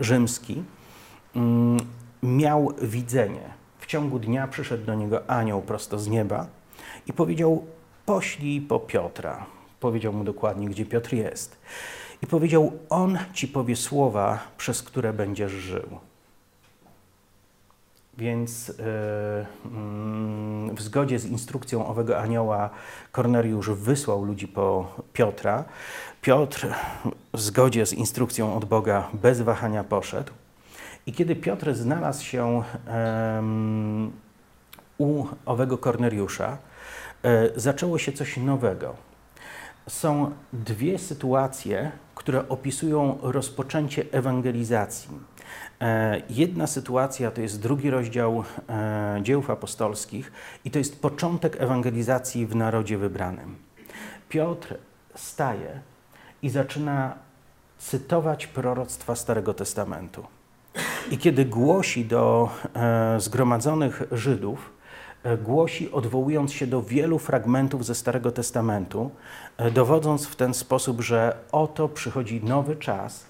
[0.00, 0.62] rzymski,
[1.36, 1.78] mm,
[2.22, 3.40] miał widzenie.
[3.78, 6.46] W ciągu dnia przyszedł do niego anioł prosto z nieba
[7.06, 7.64] i powiedział:
[8.06, 9.46] Poślij po Piotra.
[9.80, 11.58] Powiedział mu dokładnie, gdzie Piotr jest.
[12.22, 15.98] I powiedział: On ci powie słowa, przez które będziesz żył.
[18.18, 18.74] Więc yy,
[20.74, 22.70] w zgodzie z instrukcją owego anioła
[23.12, 25.64] Korneliusz wysłał ludzi po Piotra.
[26.22, 26.66] Piotr
[27.34, 30.32] w zgodzie z instrukcją od Boga bez wahania poszedł.
[31.06, 32.62] I kiedy Piotr znalazł się
[34.98, 36.58] u owego Korneliusza,
[37.22, 39.08] yy, zaczęło się coś nowego
[39.88, 45.10] są dwie sytuacje, które opisują rozpoczęcie ewangelizacji.
[45.80, 50.32] E, jedna sytuacja to jest drugi rozdział e, dziełów apostolskich
[50.64, 53.56] i to jest początek ewangelizacji w narodzie wybranym.
[54.28, 54.74] Piotr
[55.14, 55.80] staje
[56.42, 57.14] i zaczyna
[57.78, 60.26] cytować proroctwa Starego Testamentu.
[61.10, 64.70] I kiedy głosi do e, zgromadzonych Żydów,
[65.44, 69.10] głosi, odwołując się do wielu fragmentów ze Starego Testamentu,
[69.72, 73.27] dowodząc w ten sposób, że oto przychodzi nowy czas,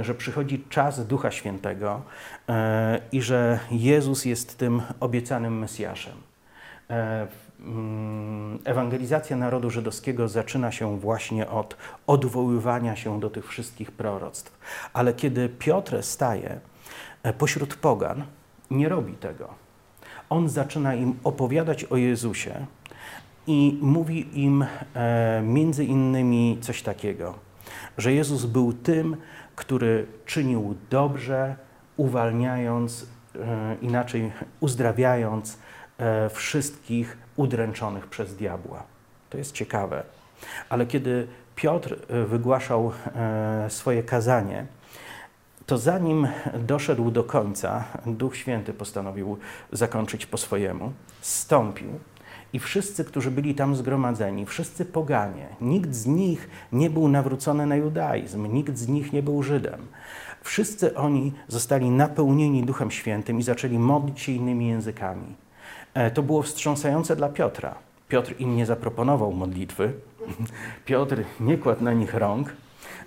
[0.00, 2.02] że przychodzi czas Ducha Świętego
[3.12, 6.14] i że Jezus jest tym obiecanym Mesjaszem.
[7.60, 14.58] Mm, ewangelizacja narodu żydowskiego zaczyna się właśnie od odwoływania się do tych wszystkich proroctw.
[14.92, 16.60] Ale kiedy Piotr staje
[17.38, 18.24] pośród pogan,
[18.70, 19.62] nie robi tego
[20.32, 22.66] on zaczyna im opowiadać o Jezusie
[23.46, 24.64] i mówi im
[24.94, 27.34] e, między innymi coś takiego,
[27.98, 29.16] że Jezus był tym,
[29.56, 31.56] który czynił dobrze,
[31.96, 35.58] uwalniając, e, inaczej uzdrawiając
[35.98, 38.82] e, wszystkich udręczonych przez diabła.
[39.30, 40.02] To jest ciekawe.
[40.68, 41.26] Ale kiedy
[41.56, 42.92] Piotr e, wygłaszał
[43.68, 44.66] swoje kazanie,
[45.66, 46.28] to zanim
[46.58, 49.38] doszedł do końca, Duch Święty postanowił
[49.72, 51.88] zakończyć po swojemu, stąpił
[52.52, 57.76] i wszyscy, którzy byli tam zgromadzeni, wszyscy poganie, nikt z nich nie był nawrócony na
[57.76, 59.80] judaizm, nikt z nich nie był Żydem.
[60.42, 65.34] Wszyscy oni zostali napełnieni Duchem Świętym i zaczęli modlić się innymi językami.
[65.94, 67.74] E, to było wstrząsające dla Piotra.
[68.08, 69.92] Piotr im nie zaproponował modlitwy,
[70.86, 72.52] Piotr nie kładł na nich rąk,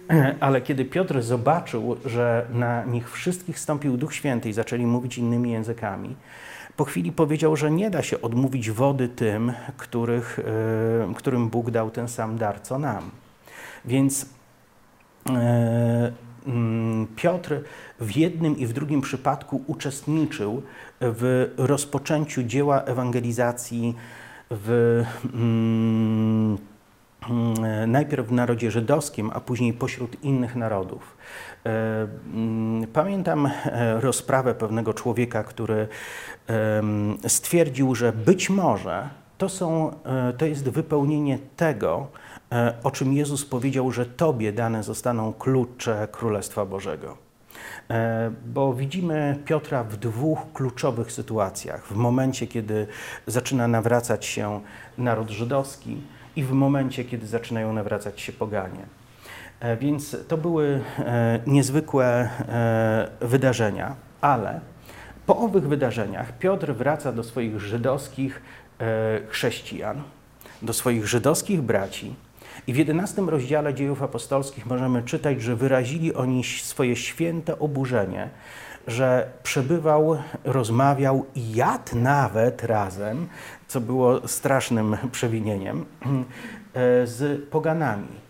[0.40, 5.52] Ale kiedy Piotr zobaczył, że na nich wszystkich stąpił Duch Święty i zaczęli mówić innymi
[5.52, 6.16] językami,
[6.78, 10.40] po chwili powiedział, że nie da się odmówić wody tym, których,
[11.10, 13.12] e, którym Bóg dał ten sam dar, co nam.
[13.86, 14.26] Więc
[15.30, 16.12] e,
[16.48, 17.62] mm, Piotr
[18.00, 20.62] w jednym i w drugim przypadku uczestniczył
[21.02, 23.96] w rozpoczęciu dzieła ewangelizacji
[24.52, 25.04] w.
[25.34, 26.58] Mm,
[27.30, 31.18] Mm, najpierw w narodzie żydowskim, a później pośród innych narodów.
[31.66, 35.88] E, mm, pamiętam e, rozprawę pewnego człowieka, który
[37.28, 42.08] stwierdził, że być może to, są, e, to jest wypełnienie tego,
[42.84, 47.18] o czym Jezus powiedział, że Tobie dane zostaną klucze Królestwa Bożego.
[48.46, 51.88] Bo widzimy Piotra w dwóch kluczowych sytuacjach.
[51.88, 52.88] W momencie, kiedy
[53.28, 54.62] zaczyna nawracać się
[54.98, 55.98] naród żydowski,
[56.36, 58.86] i w momencie, kiedy zaczynają nawracać się poganie.
[59.80, 60.82] Więc to były
[61.48, 62.30] niezwykłe
[63.22, 64.60] wydarzenia, ale
[65.26, 68.42] po owych wydarzeniach Piotr wraca do swoich żydowskich
[69.30, 70.04] chrześcijan,
[70.62, 72.16] do swoich żydowskich braci
[72.68, 78.30] i w jedenastym rozdziale dziejów apostolskich możemy czytać, że wyrazili oni swoje święte oburzenie,
[78.88, 83.28] że przebywał, rozmawiał i jadł nawet razem,
[83.68, 88.25] co było strasznym przewinieniem, e, z poganami.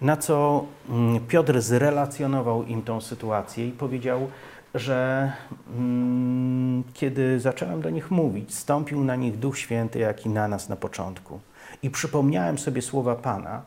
[0.00, 4.28] Na co mm, Piotr zrelacjonował im tą sytuację i powiedział,
[4.74, 5.32] że
[5.76, 10.68] mm, kiedy zacząłem do nich mówić, stąpił na nich Duch Święty, jak i na nas
[10.68, 11.40] na początku.
[11.82, 13.62] I przypomniałem sobie słowa Pana,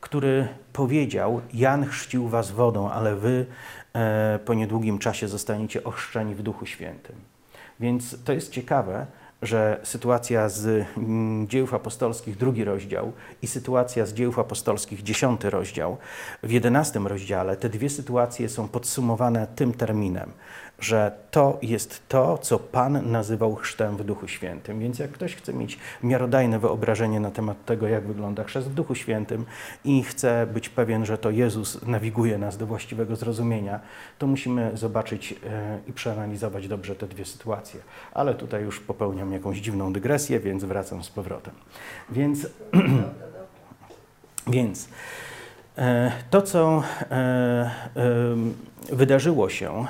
[0.00, 3.46] który powiedział: Jan chrzcił was wodą, ale wy
[3.92, 7.16] e, po niedługim czasie zostaniecie ochrzczeni w Duchu Świętym.
[7.80, 9.06] Więc to jest ciekawe,
[9.42, 15.96] że sytuacja z mm, dziejów apostolskich, drugi rozdział, i sytuacja z dziejów apostolskich, dziesiąty rozdział,
[16.42, 20.32] w jedenastym rozdziale, te dwie sytuacje są podsumowane tym terminem,
[20.78, 24.80] że to jest to, co Pan nazywał chrztem w Duchu Świętym.
[24.80, 28.94] Więc jak ktoś chce mieć miarodajne wyobrażenie na temat tego, jak wygląda chrzest w Duchu
[28.94, 29.46] Świętym
[29.84, 33.80] i chce być pewien, że to Jezus nawiguje nas do właściwego zrozumienia,
[34.18, 37.80] to musimy zobaczyć e, i przeanalizować dobrze te dwie sytuacje.
[38.12, 41.54] Ale tutaj już popełniam jakąś dziwną dygresję, więc wracam z powrotem.
[42.10, 42.46] Więc,
[44.46, 44.88] więc
[45.78, 47.70] e, to, co e,
[48.92, 49.84] wydarzyło się e,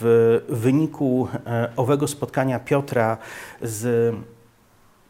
[0.00, 3.16] w wyniku e, owego spotkania Piotra
[3.62, 4.14] z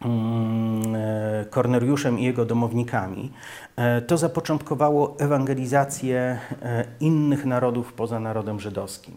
[0.04, 3.32] mm, e, Korneliuszem i jego domownikami,
[4.06, 6.38] to zapoczątkowało ewangelizację
[7.00, 9.16] innych narodów poza narodem żydowskim.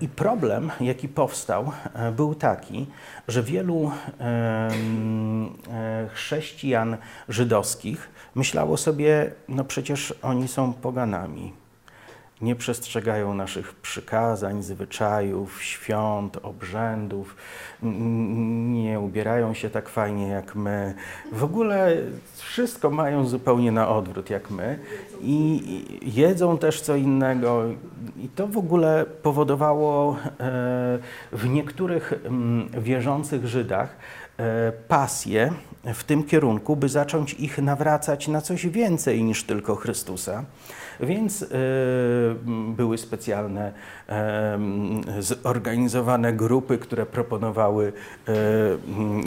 [0.00, 1.72] I problem, jaki powstał,
[2.16, 2.86] był taki,
[3.28, 3.90] że wielu
[6.12, 6.96] chrześcijan
[7.28, 11.52] żydowskich myślało sobie, no przecież oni są poganami,
[12.40, 17.36] nie przestrzegają naszych przykazań, zwyczajów, świąt, obrzędów,
[17.82, 20.94] nie ubierają się tak fajnie jak my.
[21.32, 21.96] W ogóle
[22.36, 24.78] wszystko mają zupełnie na odwrót jak my
[25.20, 25.62] i
[26.02, 27.64] jedzą też co innego.
[28.16, 30.98] I to w ogóle powodowało e,
[31.32, 32.12] w niektórych
[32.78, 33.96] wierzących Żydach
[34.38, 35.52] e, pasję
[35.94, 40.44] w tym kierunku, by zacząć ich nawracać na coś więcej niż tylko Chrystusa.
[41.00, 41.48] Więc y,
[42.76, 43.72] były specjalne
[45.18, 47.92] zorganizowane grupy, które proponowały y,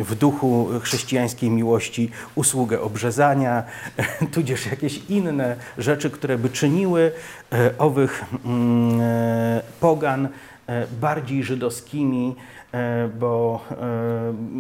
[0.03, 3.63] w duchu chrześcijańskiej miłości usługę obrzezania,
[4.33, 7.11] tudzież jakieś inne rzeczy, które by czyniły
[7.51, 10.29] e, owych mm, e, pogan
[10.67, 12.35] e, bardziej żydowskimi,
[13.19, 13.65] bo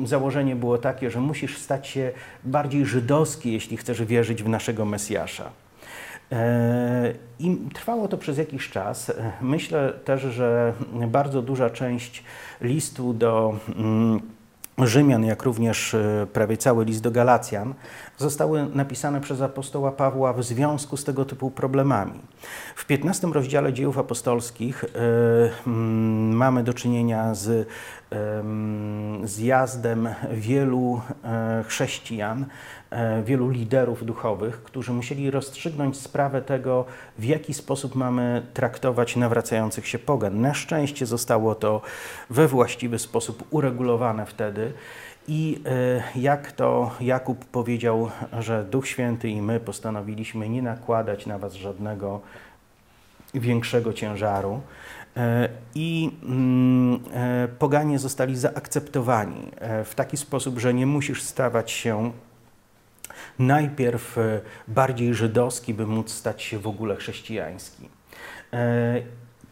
[0.05, 2.11] założenie było takie, że musisz stać się
[2.43, 5.51] bardziej żydowski, jeśli chcesz wierzyć w naszego Mesjasza.
[6.31, 9.11] E, I trwało to przez jakiś czas.
[9.41, 10.73] Myślę też, że
[11.07, 12.23] bardzo duża część
[12.61, 14.21] listu do mm,
[14.85, 17.73] Rzymian, jak również e, prawie cały list do Galacjan,
[18.17, 22.19] zostały napisane przez apostoła Pawła w związku z tego typu problemami.
[22.75, 25.69] W 15 rozdziale dziejów apostolskich y, y,
[26.33, 27.67] mamy do czynienia z
[29.23, 31.01] zjazdem wielu
[31.67, 32.45] chrześcijan,
[33.23, 36.85] wielu liderów duchowych, którzy musieli rozstrzygnąć sprawę tego,
[37.19, 40.41] w jaki sposób mamy traktować nawracających się pogan.
[40.41, 41.81] Na szczęście zostało to
[42.29, 44.73] we właściwy sposób uregulowane wtedy.
[45.27, 51.37] I e, jak to Jakub powiedział, że Duch Święty i my postanowiliśmy nie nakładać na
[51.37, 52.21] Was żadnego
[53.33, 54.61] większego ciężaru.
[55.17, 59.51] E, I mm, e, poganie zostali zaakceptowani
[59.85, 62.11] w taki sposób, że nie musisz stawać się
[63.39, 64.17] najpierw
[64.67, 67.89] bardziej żydowski, by móc stać się w ogóle chrześcijański.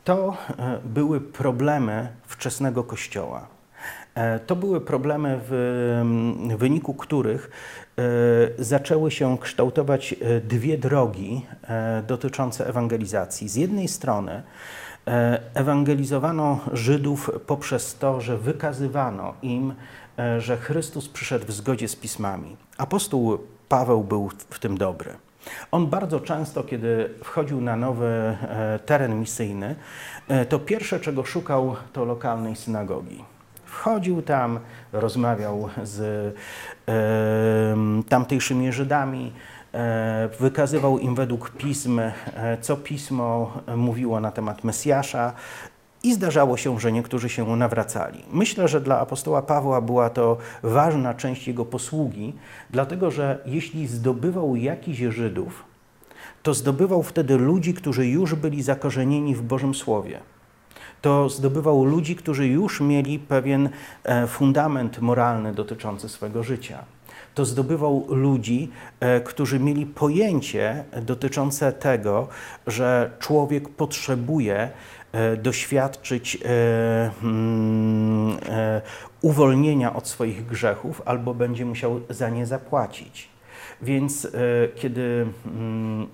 [0.04, 0.38] To
[0.84, 3.48] były problemy wczesnego Kościoła.
[4.16, 7.50] E, to były problemy, w wyniku których
[7.98, 8.04] e,
[8.64, 11.46] zaczęły się kształtować e, dwie drogi
[12.08, 13.50] dotyczące ewangelizacji.
[13.50, 14.44] Z jednej strony
[15.54, 19.74] ewangelizowano Żydów poprzez to, że wykazywano im,
[20.40, 22.58] że Chrystus przyszedł w zgodzie z pismami.
[22.78, 23.38] Apostoł
[23.70, 25.14] Paweł był w tym dobry.
[25.72, 28.38] On bardzo często, kiedy wchodził na nowy
[28.86, 29.76] teren misyjny,
[30.50, 33.24] to pierwsze, czego szukał, to lokalnej synagogi.
[33.66, 34.60] Wchodził tam,
[34.94, 36.00] rozmawiał z
[36.88, 36.94] e,
[38.10, 39.34] tamtejszymi Żydami,
[39.74, 42.14] e, wykazywał im według pism, e,
[42.62, 45.34] co pismo mówiło na temat Mesjasza.
[46.06, 48.24] I zdarzało się, że niektórzy się nawracali.
[48.32, 52.34] Myślę, że dla apostoła Pawła była to ważna część jego posługi,
[52.70, 55.64] dlatego że jeśli zdobywał jakiś Żydów,
[56.44, 60.20] to zdobywał wtedy ludzi, którzy już byli zakorzenieni w Bożym Słowie.
[61.02, 63.70] To zdobywał ludzi, którzy już mieli pewien
[64.04, 66.86] e, fundament moralny dotyczący swego życia.
[67.36, 72.28] To zdobywał ludzi, e, którzy mieli pojęcie dotyczące tego,
[72.68, 74.70] że człowiek potrzebuje
[75.38, 76.38] doświadczyć
[77.24, 78.38] mm,
[79.22, 83.30] uwolnienia od swoich grzechów albo będzie musiał za nie zapłacić.
[83.82, 84.28] Więc
[84.76, 86.08] kiedy mm,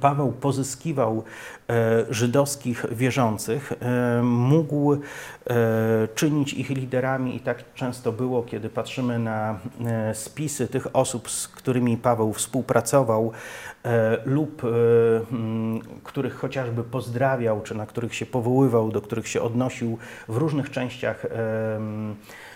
[0.00, 1.24] Paweł pozyskiwał
[1.70, 4.98] e, żydowskich wierzących, e, mógł e,
[6.14, 9.58] czynić ich liderami i tak często było, kiedy patrzymy na
[10.14, 13.32] spisy tych osób, z którymi Paweł współpracował
[14.24, 14.62] lub
[16.02, 21.26] których chociażby pozdrawiał, czy na których się powoływał, do których się odnosił w różnych częściach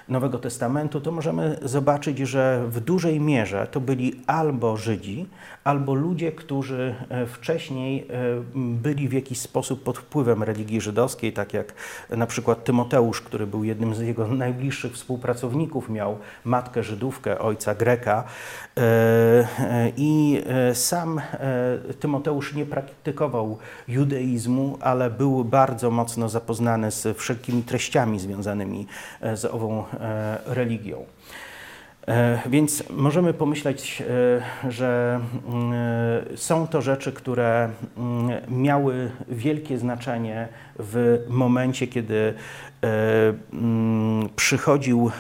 [0.08, 5.26] Nowego Testamentu, to możemy zobaczyć, że w dużej mierze to byli albo Żydzi,
[5.66, 8.14] albo ludzie, którzy e, wcześniej e,
[8.54, 11.74] byli w jakiś sposób pod wpływem religii żydowskiej, tak jak
[12.10, 18.24] na przykład Tymoteusz, który był jednym z jego najbliższych współpracowników, miał matkę Żydówkę, ojca Greka
[18.76, 20.42] e, i
[20.74, 21.20] sam
[22.00, 23.58] Tymoteusz nie praktykował
[23.88, 28.86] judaizmu, ale był bardzo mocno zapoznany z wszelkimi treściami związanymi
[29.34, 29.84] z ową
[30.46, 31.04] religią.
[32.06, 35.72] E, więc możemy pomyśleć, e, że mm,
[36.32, 40.48] e, są to rzeczy, które mm, miały wielkie znaczenie
[40.78, 42.34] w momencie, kiedy
[43.52, 45.10] mm, przychodził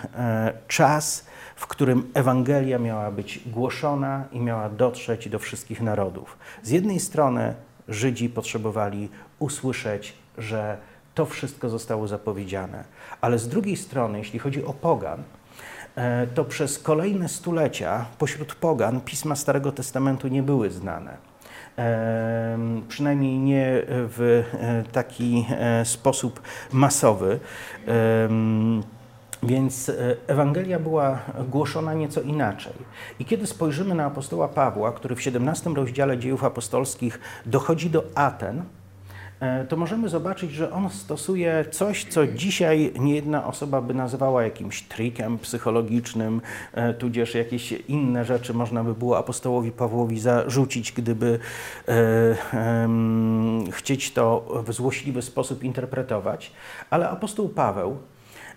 [0.68, 1.26] czas,
[1.56, 6.38] w którym Ewangelia miała być głoszona i miała dotrzeć do wszystkich narodów.
[6.62, 7.54] Z jednej strony
[7.88, 9.08] Żydzi potrzebowali
[9.38, 10.76] usłyszeć, że
[11.14, 12.84] to wszystko zostało zapowiedziane,
[13.20, 15.22] ale z drugiej strony, jeśli chodzi o Pogan,
[16.34, 21.16] to przez kolejne stulecia pośród pogan pisma Starego Testamentu nie były znane.
[21.78, 25.46] E, przynajmniej nie w e, taki
[25.84, 26.42] sposób
[26.72, 27.40] masowy.
[29.42, 29.92] Więc
[30.26, 31.18] Ewangelia była
[31.48, 32.72] głoszona nieco inaczej.
[33.18, 38.62] I kiedy spojrzymy na apostoła Pawła, który w 17 rozdziale dziejów apostolskich dochodzi do Aten,
[38.62, 38.85] E,
[39.68, 45.38] to możemy zobaczyć, że on stosuje coś, co dzisiaj niejedna osoba by nazywała jakimś trikiem
[45.38, 46.30] psychologiczny,
[46.72, 51.38] e, tudzież jakieś inne rzeczy można by było apostołowi Pawłowi zarzucić, gdyby
[51.88, 51.92] e,
[52.54, 52.88] e,
[53.70, 56.52] chcieć to w złośliwy sposób interpretować.
[56.90, 57.96] Ale apostoł Paweł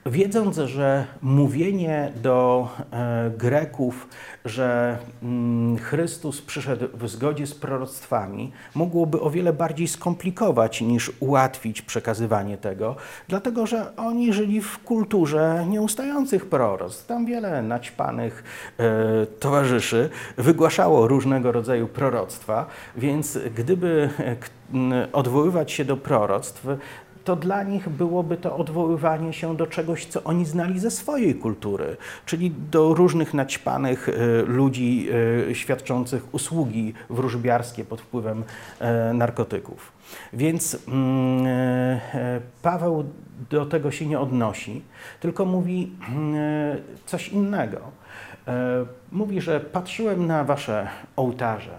[0.06, 4.08] wiedząc, że mówienie do e, Greków,
[4.46, 11.82] że mm, Chrystus przyszedł w zgodzie z proroctwami, mogłoby o wiele bardziej skomplikować niż ułatwić
[11.82, 12.96] przekazywanie tego,
[13.28, 17.06] dlatego że oni żyli w kulturze nieustających proroctw.
[17.06, 18.44] Tam wiele naćpanych
[18.78, 22.66] e, towarzyszy wygłaszało różnego rodzaju proroctwa,
[22.98, 26.68] więc gdyby e, odwoływać się do proroctw,
[27.24, 31.98] to dla nich byłoby to odwoływanie się do czegoś, co oni znali ze swojej kultury,
[32.26, 35.08] czyli do różnych naćpanych e, ludzi
[35.50, 38.44] e, świadczących usługi wróżbiarskie pod wpływem
[38.80, 39.92] e, narkotyków.
[40.34, 42.00] Więc mm,
[42.62, 43.04] Paweł
[43.50, 44.82] do tego się nie odnosi,
[45.20, 46.36] tylko mówi mm,
[47.06, 47.80] coś innego.
[49.12, 51.78] Mówi, że patrzyłem na wasze ołtarze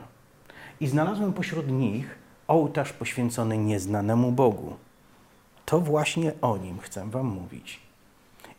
[0.81, 2.19] i znalazłem pośród nich
[2.49, 4.77] ołtarz poświęcony nieznanemu Bogu
[5.71, 7.81] to właśnie o nim chcę Wam mówić.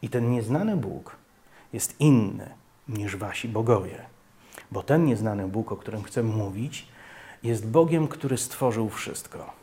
[0.02, 1.16] I ten nieznany Bóg
[1.74, 2.50] jest inny
[2.88, 3.96] niż Wasi bogowie.
[4.72, 6.88] Bo ten nieznany Bóg, o którym chcę mówić,
[7.44, 9.54] jest Bogiem, który stworzył wszystko.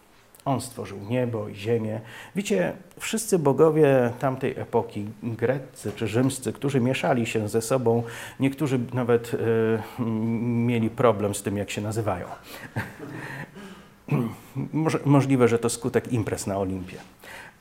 [0.44, 2.00] On stworzył niebo i ziemię.
[2.36, 8.02] Wiecie, wszyscy bogowie tamtej epoki, greccy czy rzymscy, którzy mieszali się ze sobą,
[8.40, 9.38] niektórzy nawet y,
[10.66, 12.26] mieli problem z tym, jak się nazywają.
[15.04, 16.96] Możliwe, że to skutek imprez na Olimpie.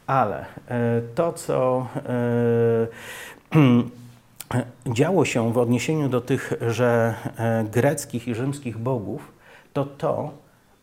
[0.08, 2.88] Ale e, to, co e,
[5.00, 9.32] działo się w odniesieniu do tych, że e, greckich i rzymskich bogów,
[9.74, 10.32] to to,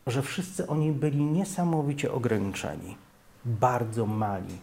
[0.07, 2.97] że wszyscy oni byli niesamowicie ograniczeni,
[3.45, 4.57] bardzo mali,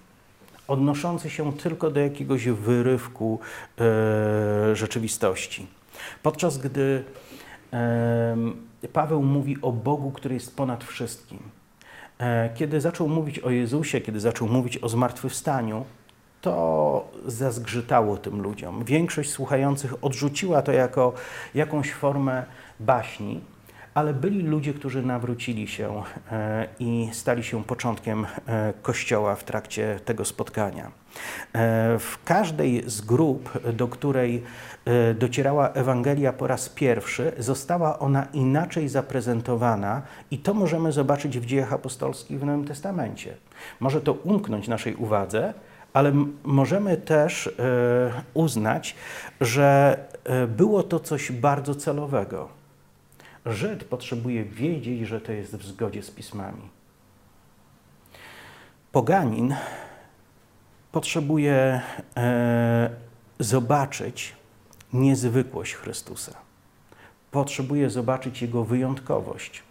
[0.68, 3.38] odnoszący się tylko do jakiegoś wyrywku
[4.72, 5.66] rzeczywistości.
[6.22, 7.05] Podczas gdy
[8.93, 11.39] Paweł mówi o Bogu, który jest ponad wszystkim,
[12.22, 15.85] E, kiedy zaczął mówić o Jezusie, kiedy zaczął mówić o zmartwychwstaniu,
[16.41, 18.85] to zazgrzytało tym ludziom.
[18.85, 21.12] Większość słuchających odrzuciła to jako
[21.55, 22.45] jakąś formę
[22.80, 23.41] baśni,
[23.95, 26.03] ale byli ludzie, którzy nawrócili się
[26.33, 31.01] e, i stali się początkiem e, Kościoła w trakcie tego spotkania.
[31.52, 34.42] E, w każdej z grup, do której
[35.14, 41.72] docierała Ewangelia po raz pierwszy, została ona inaczej zaprezentowana i to możemy zobaczyć w dziejach
[41.72, 43.34] apostolskich w Nowym Testamencie.
[43.80, 45.54] Może to umknąć naszej uwadze,
[45.92, 46.12] ale
[46.44, 47.50] możemy też
[48.34, 48.96] uznać,
[49.40, 49.98] że
[50.48, 52.62] było to coś bardzo celowego
[53.46, 56.62] Żyd potrzebuje wiedzieć, że to jest w zgodzie z pismami.
[58.92, 59.54] Poganin
[60.93, 61.80] potrzebuje
[62.16, 62.90] e,
[63.38, 64.34] zobaczyć
[64.93, 66.32] niezwykłość Chrystusa.
[67.30, 69.62] Potrzebuje zobaczyć Jego wyjątkowość.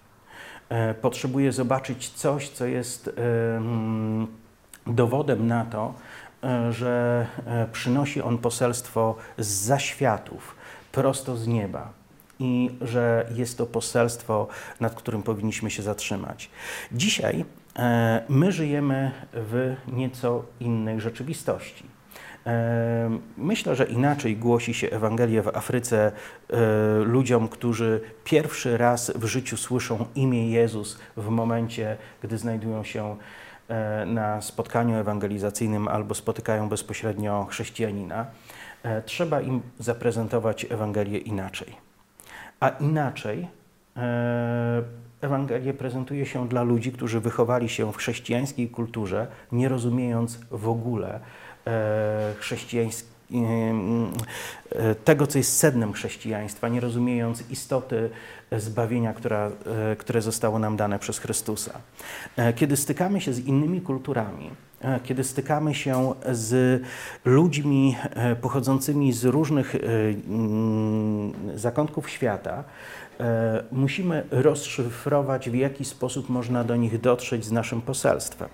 [0.70, 3.12] E, potrzebuje zobaczyć coś, co jest e,
[3.58, 4.28] mm,
[4.88, 5.94] dowodem na to,
[6.44, 10.56] e, że e, przynosi On poselstwo z zaświatów,
[10.92, 11.94] prosto z nieba
[12.40, 14.48] i że jest to poselstwo,
[14.80, 16.50] nad którym powinniśmy się zatrzymać.
[16.92, 17.46] Dzisiaj
[18.30, 21.86] my żyjemy w nieco innej rzeczywistości.
[22.46, 26.12] E, myślę, że inaczej głosi się Ewangelię w Afryce
[26.50, 26.58] e,
[27.04, 33.18] ludziom, którzy pierwszy raz w życiu słyszą imię Jezus w momencie, gdy znajdują się
[34.06, 38.26] na spotkaniu ewangelizacyjnym albo spotykają bezpośrednio chrześcijanina.
[39.06, 41.76] Trzeba im zaprezentować Ewangelię inaczej.
[42.60, 43.48] A inaczej
[45.22, 50.70] e, Ewangelia prezentuje się dla ludzi, którzy wychowali się w chrześcijańskiej kulturze, nie rozumiejąc w
[50.70, 51.20] ogóle
[51.68, 53.12] e, chrześcijańskiej
[54.72, 58.10] e, tego, co jest sednem chrześcijaństwa, nie rozumiejąc istoty
[58.58, 59.52] zbawienia, która,
[59.98, 61.82] które zostało nam dane przez Chrystusa.
[62.56, 64.71] Kiedy stykamy się z innymi kulturami, E,
[65.04, 66.82] kiedy stykamy się z
[67.26, 72.64] ludźmi e, pochodzącymi z różnych e, mm, zakątków świata,
[73.72, 78.50] musimy rozszyfrować, w jaki sposób można do nich dotrzeć z naszym poselstwem.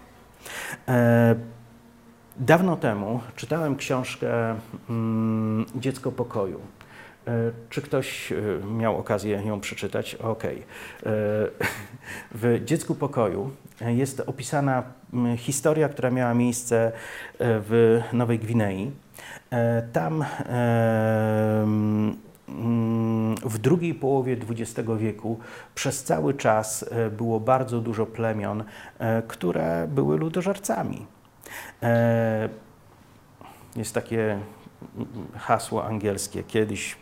[2.38, 4.56] Dawno temu czytałem książkę
[4.90, 6.60] mm, Dziecko pokoju.
[7.70, 8.34] Czy ktoś
[8.72, 10.16] miał okazję ją przeczytać?
[10.16, 10.64] Okej.
[11.02, 11.52] Okay.
[12.32, 13.52] W Dziecku pokoju
[13.82, 14.84] jest opisana
[15.38, 16.92] historia, która miała miejsce e,
[17.40, 18.92] w Nowej Gwinei.
[19.52, 20.26] E, tam
[23.46, 25.40] w drugiej połowie XX wieku
[25.76, 28.64] przez cały czas e, było bardzo dużo plemion,
[29.28, 31.06] które były ludożercami.
[33.76, 34.40] Jest takie
[35.38, 36.44] hasło angielskie.
[36.44, 36.96] Kiedyś,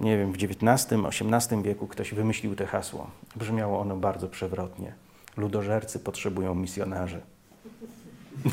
[0.00, 3.10] nie wiem, w XIX, XVIII wieku ktoś wymyślił to hasło.
[3.36, 4.92] Brzmiało ono bardzo przewrotnie.
[5.36, 7.20] Ludożercy potrzebują misjonarzy.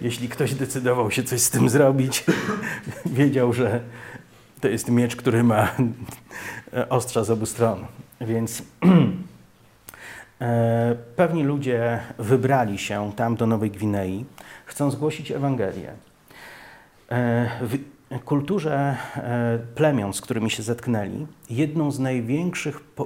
[0.00, 2.24] Jeśli ktoś decydował się coś z tym zrobić,
[3.06, 3.80] wiedział, że
[4.60, 5.68] to jest miecz, który ma
[6.88, 7.86] ostrza z obu stron.
[8.20, 8.62] Więc
[10.40, 14.24] e, pewni ludzie wybrali się tam do Nowej Gwinei,
[14.66, 15.92] chcą zgłosić Ewangelię.
[18.24, 21.56] Kulturze e, plemion, z którymi się zetknęli, z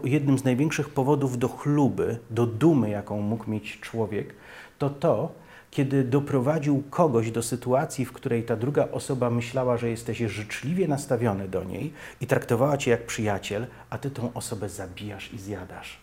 [0.05, 4.35] jednym z największych powodów do chluby, do dumy, jaką mógł mieć człowiek,
[4.79, 5.33] to to,
[5.71, 11.49] kiedy doprowadził kogoś do sytuacji, w której ta druga osoba myślała, że jesteś życzliwie nastawiony
[11.49, 15.99] do niej i traktowała cię jak przyjaciel, a ty tą osobę zabijasz i zjadasz.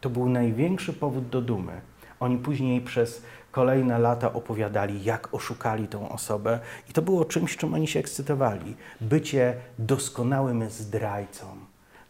[0.00, 1.80] To był największy powód do dumy.
[2.20, 7.74] Oni później przez kolejne lata opowiadali, jak oszukali tą osobę, i to było czymś, czym
[7.74, 8.76] oni się ekscytowali.
[9.00, 11.46] Bycie doskonałym zdrajcą,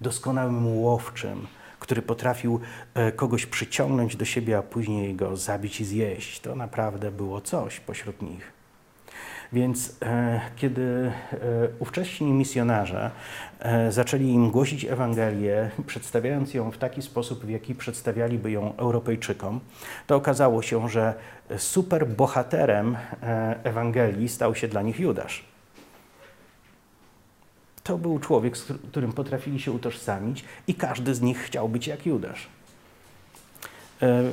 [0.01, 1.47] doskonałym łowczym,
[1.79, 2.61] który potrafił
[2.95, 6.41] e, kogoś przyciągnąć do siebie, a później go zabić i zjeść.
[6.41, 8.60] To naprawdę było coś pośród nich.
[9.53, 11.39] Więc e, kiedy e,
[11.79, 13.11] ówcześni misjonarze
[13.61, 19.61] e, zaczęli im głosić Ewangelię, przedstawiając ją w taki sposób, w jaki przedstawialiby ją Europejczykom,
[20.07, 21.15] to okazało się, że
[21.57, 22.97] super bohaterem
[23.65, 25.45] Ewangelii stał się dla nich Judasz.
[27.83, 32.07] To był człowiek, z którym potrafili się utożsamić i każdy z nich chciał być jak
[32.07, 32.49] Judasz.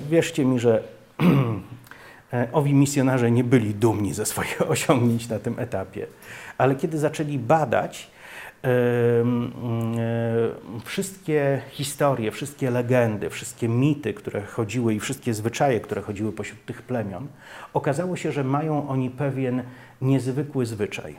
[0.09, 0.83] Wierzcie mi, że
[2.51, 6.07] owi misjonarze nie byli dumni ze swoich osiągnięć na tym etapie,
[6.57, 8.11] ale kiedy zaczęli badać
[8.63, 8.69] e,
[10.85, 16.81] wszystkie historie, wszystkie legendy, wszystkie mity, które chodziły i wszystkie zwyczaje, które chodziły pośród tych
[16.81, 17.27] plemion,
[17.73, 19.63] okazało się, że mają oni pewien
[20.01, 21.15] niezwykły zwyczaj.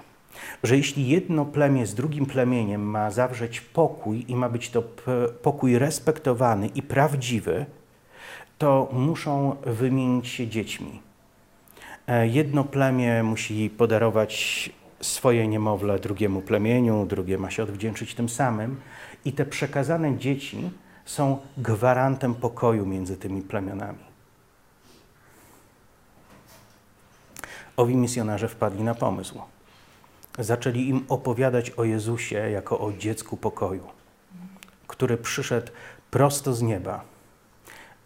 [0.63, 4.83] Że jeśli jedno plemię z drugim plemieniem ma zawrzeć pokój i ma być to
[5.43, 7.67] pokój respektowany i prawdziwy,
[8.59, 11.01] to muszą wymienić się dziećmi.
[12.07, 18.81] E, jedno plemię musi podarować swoje niemowlę drugiemu plemieniu, drugie ma się odwdzięczyć tym samym.
[19.25, 20.71] I te przekazane dzieci
[21.05, 24.09] są gwarantem pokoju między tymi plemionami.
[27.77, 29.41] Owi misjonarze wpadli na pomysł.
[30.39, 33.83] Zaczęli im opowiadać o Jezusie jako o dziecku pokoju,
[34.87, 35.73] który przyszedł
[36.11, 37.18] prosto z nieba.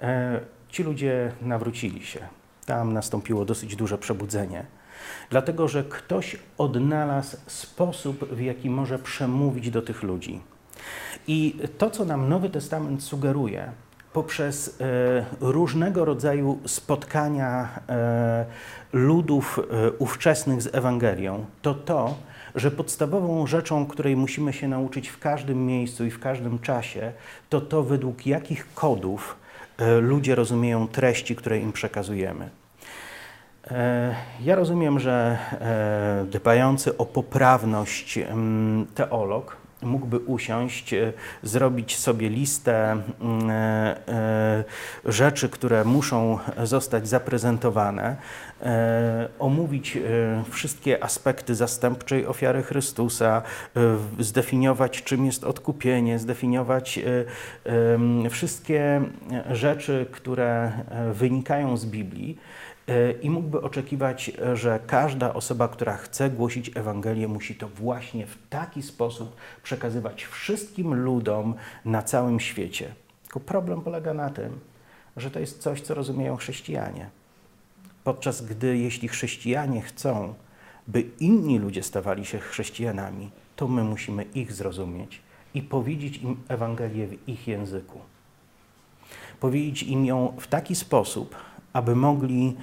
[0.03, 2.21] E, ci ludzie nawrócili się.
[2.67, 4.67] Tam nastąpiło dosyć duże przebudzenie,
[5.31, 10.41] dlatego że ktoś odnalazł sposób, w jaki może przemówić do tych ludzi.
[11.27, 13.73] I to, co nam Nowy Testament sugeruje,
[14.13, 18.45] poprzez e, różnego rodzaju spotkania e,
[18.93, 22.15] ludów e, ówczesnych z Ewangelią, to to,
[22.55, 27.13] że podstawową rzeczą, której musimy się nauczyć w każdym miejscu i w każdym czasie,
[27.49, 29.37] to to, według jakich kodów
[30.01, 32.51] ludzie rozumieją treści, które im przekazujemy.
[33.71, 41.13] E, ja rozumiem, że e, dbający o poprawność mm, teolog mógłby usiąść, e,
[41.43, 44.65] zrobić sobie listę mm, e, e,
[45.05, 48.17] rzeczy, które muszą zostać zaprezentowane,
[49.39, 49.99] omówić
[50.51, 53.43] wszystkie aspekty zastępczej ofiary Chrystusa,
[54.19, 57.01] zdefiniować, czym jest odkupienie, zdefiniować
[58.31, 59.03] wszystkie
[59.51, 60.73] rzeczy, które
[61.13, 62.39] wynikają z Biblii
[63.23, 68.83] i mógłby oczekiwać, że każda osoba, która chce głosić Ewangelię, musi to właśnie w taki
[68.83, 71.55] sposób przekazywać wszystkim ludom
[71.85, 72.95] na całym świecie.
[73.23, 74.61] Tylko problem polega na tym,
[75.17, 77.11] że to jest coś, co rozumieją chrześcijanie.
[78.05, 80.35] Podczas gdy, jeśli chrześcijanie chcą,
[80.89, 85.21] by inni ludzie stawali się chrześcijanami, to my musimy ich zrozumieć
[85.55, 87.99] i powiedzieć im Ewangelię w ich języku.
[89.41, 91.37] Powiedzieć im ją w taki sposób,
[91.73, 92.57] aby mogli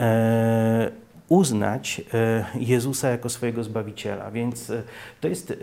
[0.00, 0.90] e,
[1.28, 4.30] uznać e, Jezusa jako swojego Zbawiciela.
[4.30, 4.82] Więc e,
[5.20, 5.54] to jest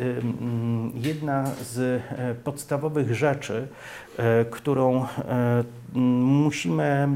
[0.96, 2.04] jedna z
[2.44, 3.68] podstawowych rzeczy,
[4.52, 5.06] którą
[5.94, 7.08] musimy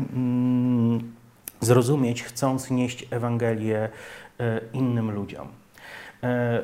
[1.62, 3.90] zrozumieć, chcąc nieść Ewangelię
[4.74, 5.48] innym ludziom.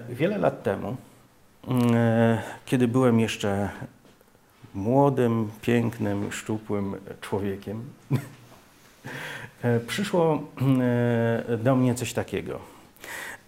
[0.10, 0.96] Wiele lat temu,
[2.66, 3.70] kiedy byłem jeszcze
[4.74, 8.18] młodym, pięknym, szczupłym człowiekiem, E,
[9.88, 10.44] przyszło
[11.52, 12.60] e, do mnie coś takiego.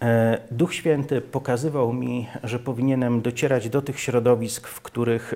[0.02, 5.34] E, Duch Święty pokazywał mi, że powinienem docierać do tych środowisk, w których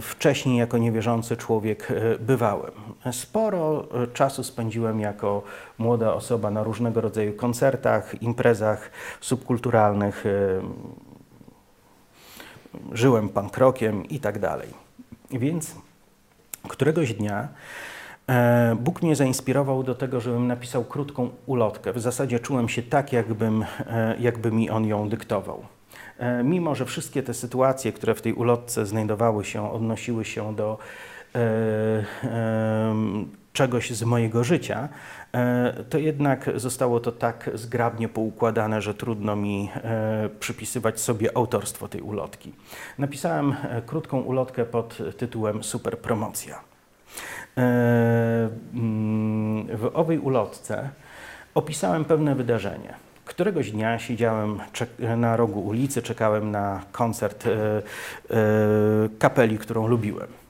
[0.00, 1.88] wcześniej jako niewierzący człowiek
[2.20, 2.72] bywałem.
[3.12, 5.42] Sporo czasu spędziłem jako
[5.78, 10.24] młoda osoba na różnego rodzaju koncertach, imprezach subkulturalnych.
[12.92, 14.68] Żyłem pankrokiem i tak dalej.
[15.30, 15.74] Więc
[16.68, 17.48] Któregoś dnia
[18.28, 21.92] e, Bóg mnie zainspirował do tego, żebym napisał krótką ulotkę.
[21.92, 25.64] W zasadzie czułem się tak, jakbym, e, jakby mi on ją dyktował.
[26.18, 30.78] E, mimo, że wszystkie te sytuacje, które w tej ulotce znajdowały się, odnosiły się do
[33.52, 34.88] czegoś z mojego życia,
[35.90, 39.70] to jednak zostało to tak zgrabnie poukładane, że trudno mi
[40.40, 42.52] przypisywać sobie autorstwo tej ulotki.
[42.98, 43.54] Napisałem
[43.86, 46.60] krótką ulotkę pod tytułem Super Promocja.
[47.56, 50.90] Mm, w owej ulotce
[51.54, 52.94] opisałem pewne wydarzenie.
[53.24, 54.58] Któregoś dnia siedziałem
[55.16, 57.44] na rogu ulicy, czekałem na koncert
[59.18, 60.43] kapeli, którą lubiłem.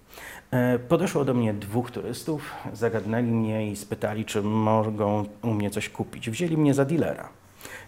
[0.55, 5.89] E, podeszło do mnie dwóch turystów, zagadnęli mnie i spytali, czy mogą u mnie coś
[5.89, 6.31] kupić.
[6.31, 7.29] Wzięli mnie za dealera.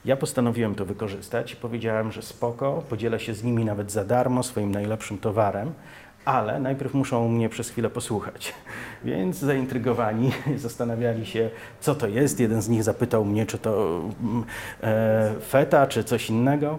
[0.05, 1.57] Ja postanowiłem to wykorzystać.
[1.57, 5.73] Powiedziałem, że spoko, podzielę się z nimi nawet za darmo swoim najlepszym towarem,
[6.25, 8.55] ale najpierw muszą mnie przez chwilę posłuchać.
[9.05, 11.51] Więc zaintrygowani zastanawiali się,
[11.81, 12.41] co to jest.
[12.41, 14.45] Jeden z nich zapytał mnie, czy to mm,
[14.83, 16.79] e, feta, czy coś innego.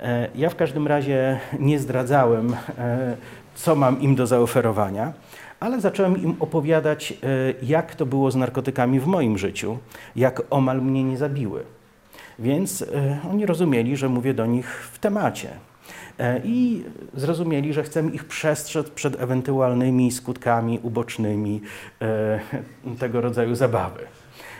[0.00, 3.16] E, ja w każdym razie nie zdradzałem, e,
[3.58, 5.12] co mam im do zaoferowania,
[5.60, 7.16] ale zacząłem im opowiadać, e,
[7.62, 9.78] jak to było z narkotykami w moim życiu,
[10.16, 11.62] jak omal mnie nie zabiły.
[12.38, 15.50] Więc e, oni rozumieli, że mówię do nich w temacie.
[16.18, 16.84] E, I
[17.14, 21.60] zrozumieli, że chcemy ich przestrzec przed ewentualnymi skutkami ubocznymi
[22.98, 24.00] tego rodzaju zabawy.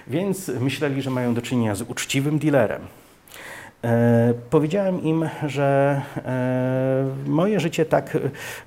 [0.07, 2.82] Więc myśleli, że mają do czynienia z uczciwym dealerem.
[3.85, 8.20] E, powiedziałem im, że e, moje życie tak e,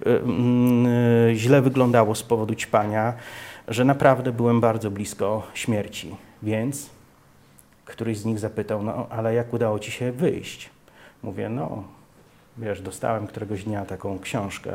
[0.06, 3.14] mm, źle wyglądało z powodu ćpania,
[3.68, 6.16] że naprawdę byłem bardzo blisko śmierci.
[6.44, 6.90] Więc
[7.86, 10.70] któryś z nich zapytał, no ale jak udało ci się wyjść?
[11.24, 11.84] Mówię, no
[12.58, 14.72] wiesz, dostałem któregoś dnia taką książkę,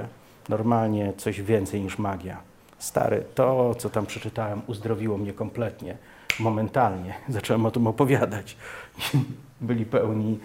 [0.49, 2.37] normalnie coś więcej niż magia.
[2.79, 5.97] Stary, to co tam przeczytałem uzdrowiło mnie kompletnie,
[6.41, 7.15] momentalnie.
[7.29, 8.57] Zacząłem o tym opowiadać.
[9.61, 10.39] Byli pełni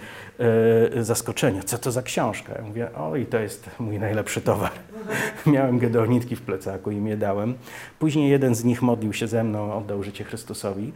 [0.96, 1.64] e, zaskoczenia.
[1.64, 2.54] Co to za książka?
[2.54, 4.72] Ja mówię, oj, to jest mój najlepszy towar.
[5.46, 7.54] Miałem gedeonitki w plecaku i je dałem.
[8.00, 10.94] Później jeden z nich modlił się ze mną, oddał życie Chrystusowi.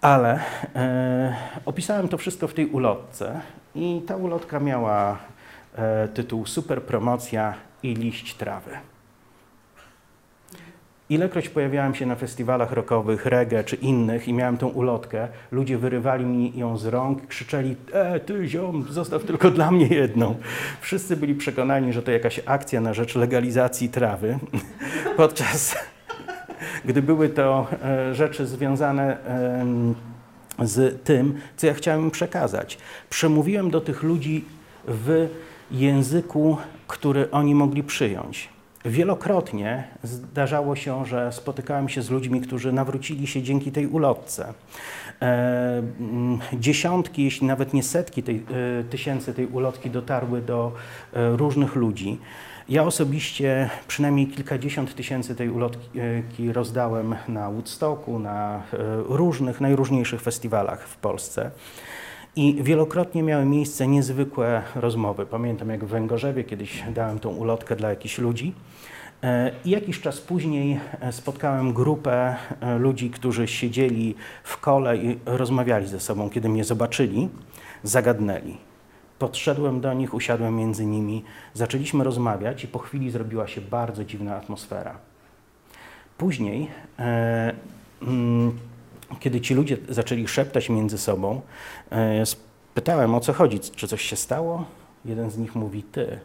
[0.00, 0.40] Ale
[0.74, 3.40] e, opisałem to wszystko w tej ulotce
[3.74, 5.18] i ta ulotka miała
[5.74, 8.70] e, tytuł Super promocja i liść trawy.
[11.10, 16.24] Ilekroć pojawiałem się na festiwalach rockowych, reggae czy innych i miałem tą ulotkę, ludzie wyrywali
[16.24, 20.34] mi ją z rąk, krzyczeli, e, ty ziom, zostaw tylko dla mnie jedną.
[20.80, 24.38] Wszyscy byli przekonani, że to jakaś akcja na rzecz legalizacji trawy,
[25.16, 25.76] podczas
[26.88, 29.16] gdy były to e, rzeczy związane
[30.58, 32.78] z tym, co ja chciałem im przekazać.
[33.10, 34.44] Przemówiłem do tych ludzi
[34.88, 35.28] w
[35.70, 36.56] języku,
[36.86, 38.59] który oni mogli przyjąć.
[38.84, 44.54] Wielokrotnie zdarzało się, że spotykałem się z ludźmi, którzy nawrócili się dzięki tej ulotce.
[45.22, 45.82] E,
[46.52, 50.72] dziesiątki, jeśli nawet nie setki tej, e, tysięcy tej ulotki dotarły do
[51.12, 52.18] e, różnych ludzi.
[52.68, 58.62] Ja osobiście przynajmniej kilkadziesiąt tysięcy tej ulotki rozdałem na Woodstocku, na
[59.08, 61.50] różnych, najróżniejszych festiwalach w Polsce.
[62.40, 65.26] I wielokrotnie miały miejsce niezwykłe rozmowy.
[65.26, 68.54] Pamiętam, jak w Węgorzewie kiedyś dałem tą ulotkę dla jakichś ludzi.
[69.22, 74.14] E, I jakiś czas później e, spotkałem grupę e, ludzi, którzy siedzieli
[74.44, 76.30] w kole i rozmawiali ze sobą.
[76.30, 77.28] Kiedy mnie zobaczyli,
[77.82, 78.56] zagadnęli.
[79.18, 81.24] Podszedłem do nich, usiadłem między nimi,
[81.54, 84.98] zaczęliśmy rozmawiać i po chwili zrobiła się bardzo dziwna atmosfera.
[86.18, 86.68] Później
[86.98, 87.54] e,
[88.02, 88.52] mm,
[89.20, 91.40] kiedy ci ludzie zaczęli szeptać między sobą,
[91.90, 94.64] e, spytałem o co chodzi, czy coś się stało?
[95.04, 96.20] Jeden z nich mówi: Ty.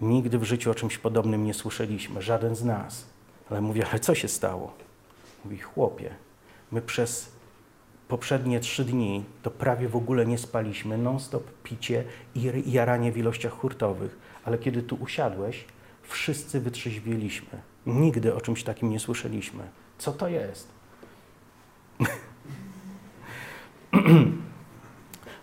[0.00, 3.06] Nigdy w życiu o czymś podobnym nie słyszeliśmy, żaden z nas.
[3.50, 4.72] Ale mówię: Ale co się stało?
[5.44, 6.10] Mówi: Chłopie,
[6.72, 7.32] my przez
[8.08, 12.04] poprzednie trzy dni to prawie w ogóle nie spaliśmy, non-stop picie
[12.34, 14.18] i jaranie w ilościach hurtowych.
[14.44, 15.64] Ale kiedy tu usiadłeś,
[16.02, 17.62] wszyscy wytrzeźwieliśmy.
[17.86, 19.62] Nigdy o czymś takim nie słyszeliśmy.
[19.98, 20.79] Co to jest?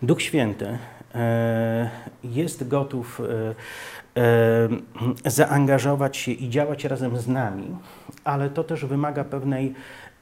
[0.02, 0.78] Duch Święty
[1.16, 1.90] e,
[2.24, 3.56] jest gotów e,
[5.26, 7.76] e, zaangażować się i działać razem z nami,
[8.24, 9.74] ale to też wymaga pewnej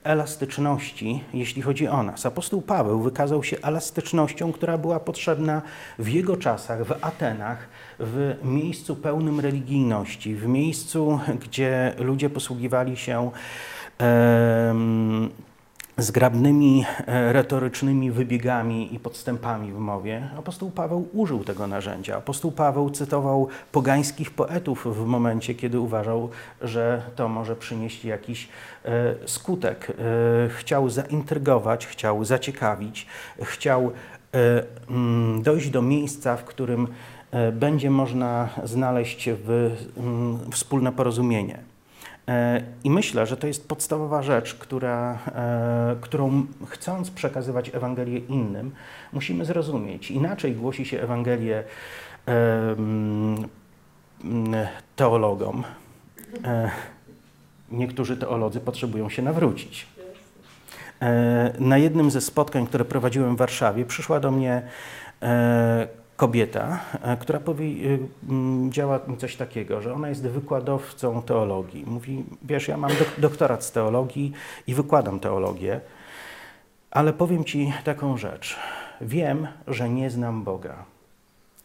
[0.03, 2.25] elastyczności, jeśli chodzi o nas.
[2.25, 5.61] Apostoł Paweł wykazał się elastycznością, która była potrzebna
[5.99, 7.67] w jego czasach, w Atenach,
[7.99, 13.31] w miejscu pełnym religijności, w miejscu, gdzie ludzie posługiwali się
[15.97, 22.17] zgrabnymi e, retorycznymi wybiegami i podstępami w mowie, apostoł Paweł użył tego narzędzia.
[22.17, 26.29] Apostoł Paweł cytował pogańskich poetów w momencie, kiedy uważał,
[26.61, 28.49] że to może przynieść jakiś
[28.85, 29.91] e, skutek.
[29.91, 33.07] E, chciał zaintrygować, chciał zaciekawić,
[33.41, 33.91] chciał
[34.89, 36.87] mm, dojść do miejsca, w którym
[37.53, 41.74] będzie można znaleźć mm, wspólne porozumienie.
[42.27, 48.71] E, I myślę, że to jest podstawowa rzecz, która, e, którą chcąc przekazywać Ewangelię innym,
[49.13, 50.11] musimy zrozumieć.
[50.11, 51.63] Inaczej głosi się Ewangelię
[54.95, 55.63] teologom.
[56.43, 56.71] E,
[57.71, 59.87] niektórzy teolodzy potrzebują się nawrócić.
[61.59, 64.61] Na jednym ze spotkań, które prowadziłem w Warszawie, przyszła do mnie
[66.15, 71.83] kobieta, e, która powiedziała e, mi coś takiego, że ona jest wykładowcą teologii.
[71.87, 74.31] Mówi, wiesz, ja mam doktorat z teologii
[74.67, 75.81] i wykładam teologię,
[76.91, 78.55] ale powiem Ci taką rzecz.
[79.01, 80.85] Wiem, że nie znam Boga.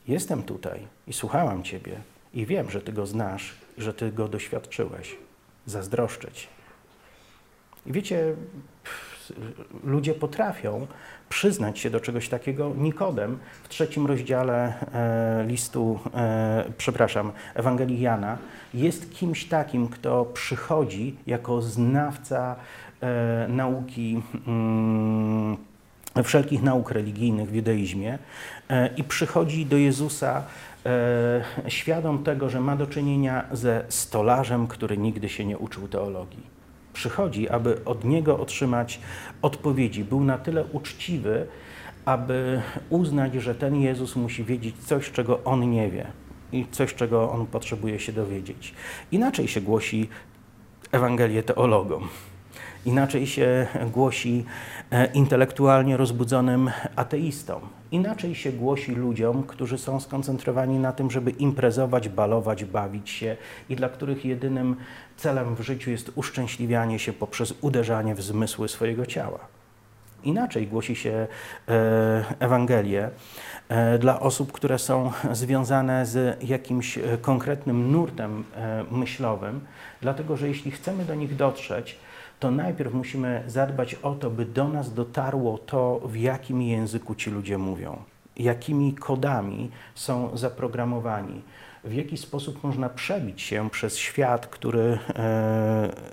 [0.09, 2.01] Jestem tutaj i słuchałam Ciebie
[2.35, 5.17] i wiem, że Ty Go znasz że Ty Go doświadczyłeś.
[5.67, 6.49] Zazdroszczeć.
[7.87, 8.35] I wiecie,
[9.85, 10.87] ludzie potrafią
[11.31, 12.73] przyznać się do czegoś takiego.
[12.77, 18.39] Nikodem w trzecim rozdziale e, listu, e, przepraszam, Ewangelii Jana
[18.75, 22.57] jest kimś takim, kto przychodzi jako znawca
[23.01, 25.57] e, nauki, mm,
[26.25, 28.19] wszelkich nauk religijnych w judaizmie
[28.97, 30.43] i przychodzi do Jezusa
[31.69, 36.60] świadom tego, że ma do czynienia ze stolarzem, który nigdy się nie uczył teologii
[36.93, 39.01] przychodzi, aby od niego otrzymać
[39.43, 40.05] odpowiedzi.
[40.05, 41.47] Był na tyle uczciwy,
[42.05, 46.07] aby uznać, że ten Jezus musi wiedzieć coś, czego on nie wie
[46.53, 48.75] i coś, czego on potrzebuje się dowiedzieć.
[49.13, 50.09] Inaczej się głosi
[50.93, 52.09] Ewangelię teologom.
[52.87, 54.45] Inaczej się głosi
[54.91, 57.61] e, intelektualnie rozbudzonym ateistom.
[57.93, 63.37] Inaczej się głosi ludziom, którzy są skoncentrowani na tym, żeby imprezować, balować, bawić się
[63.69, 64.77] i dla których jedynym
[65.17, 69.39] celem w życiu jest uszczęśliwianie się poprzez uderzanie w zmysły swojego ciała.
[70.25, 71.27] Inaczej głosi się
[71.69, 73.11] e, Ewangelię
[73.69, 78.45] e, dla osób, które są związane z jakimś e, konkretnym nurtem
[78.91, 79.61] myślowym,
[80.01, 81.99] dlatego że jeśli chcemy do nich dotrzeć,
[82.41, 87.31] to najpierw musimy zadbać o to, by do nas dotarło to, w jakim języku ci
[87.31, 88.03] ludzie mówią,
[88.37, 91.43] jakimi kodami są zaprogramowani,
[91.85, 94.99] w jaki sposób można przebić się przez świat, który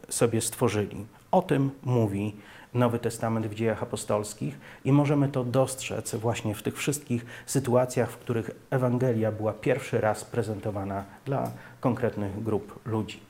[0.09, 1.05] sobie stworzyli.
[1.31, 2.35] O tym mówi
[2.73, 8.17] Nowy Testament w dziejach apostolskich i możemy to dostrzec właśnie w tych wszystkich sytuacjach, w
[8.17, 13.26] których Ewangelia była pierwszy raz prezentowana dla konkretnych grup ludzi.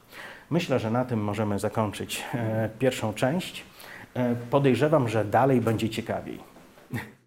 [0.49, 3.63] Myślę, że na tym możemy zakończyć e, pierwszą część.
[4.13, 6.56] E, podejrzewam, że dalej będzie ciekawiej.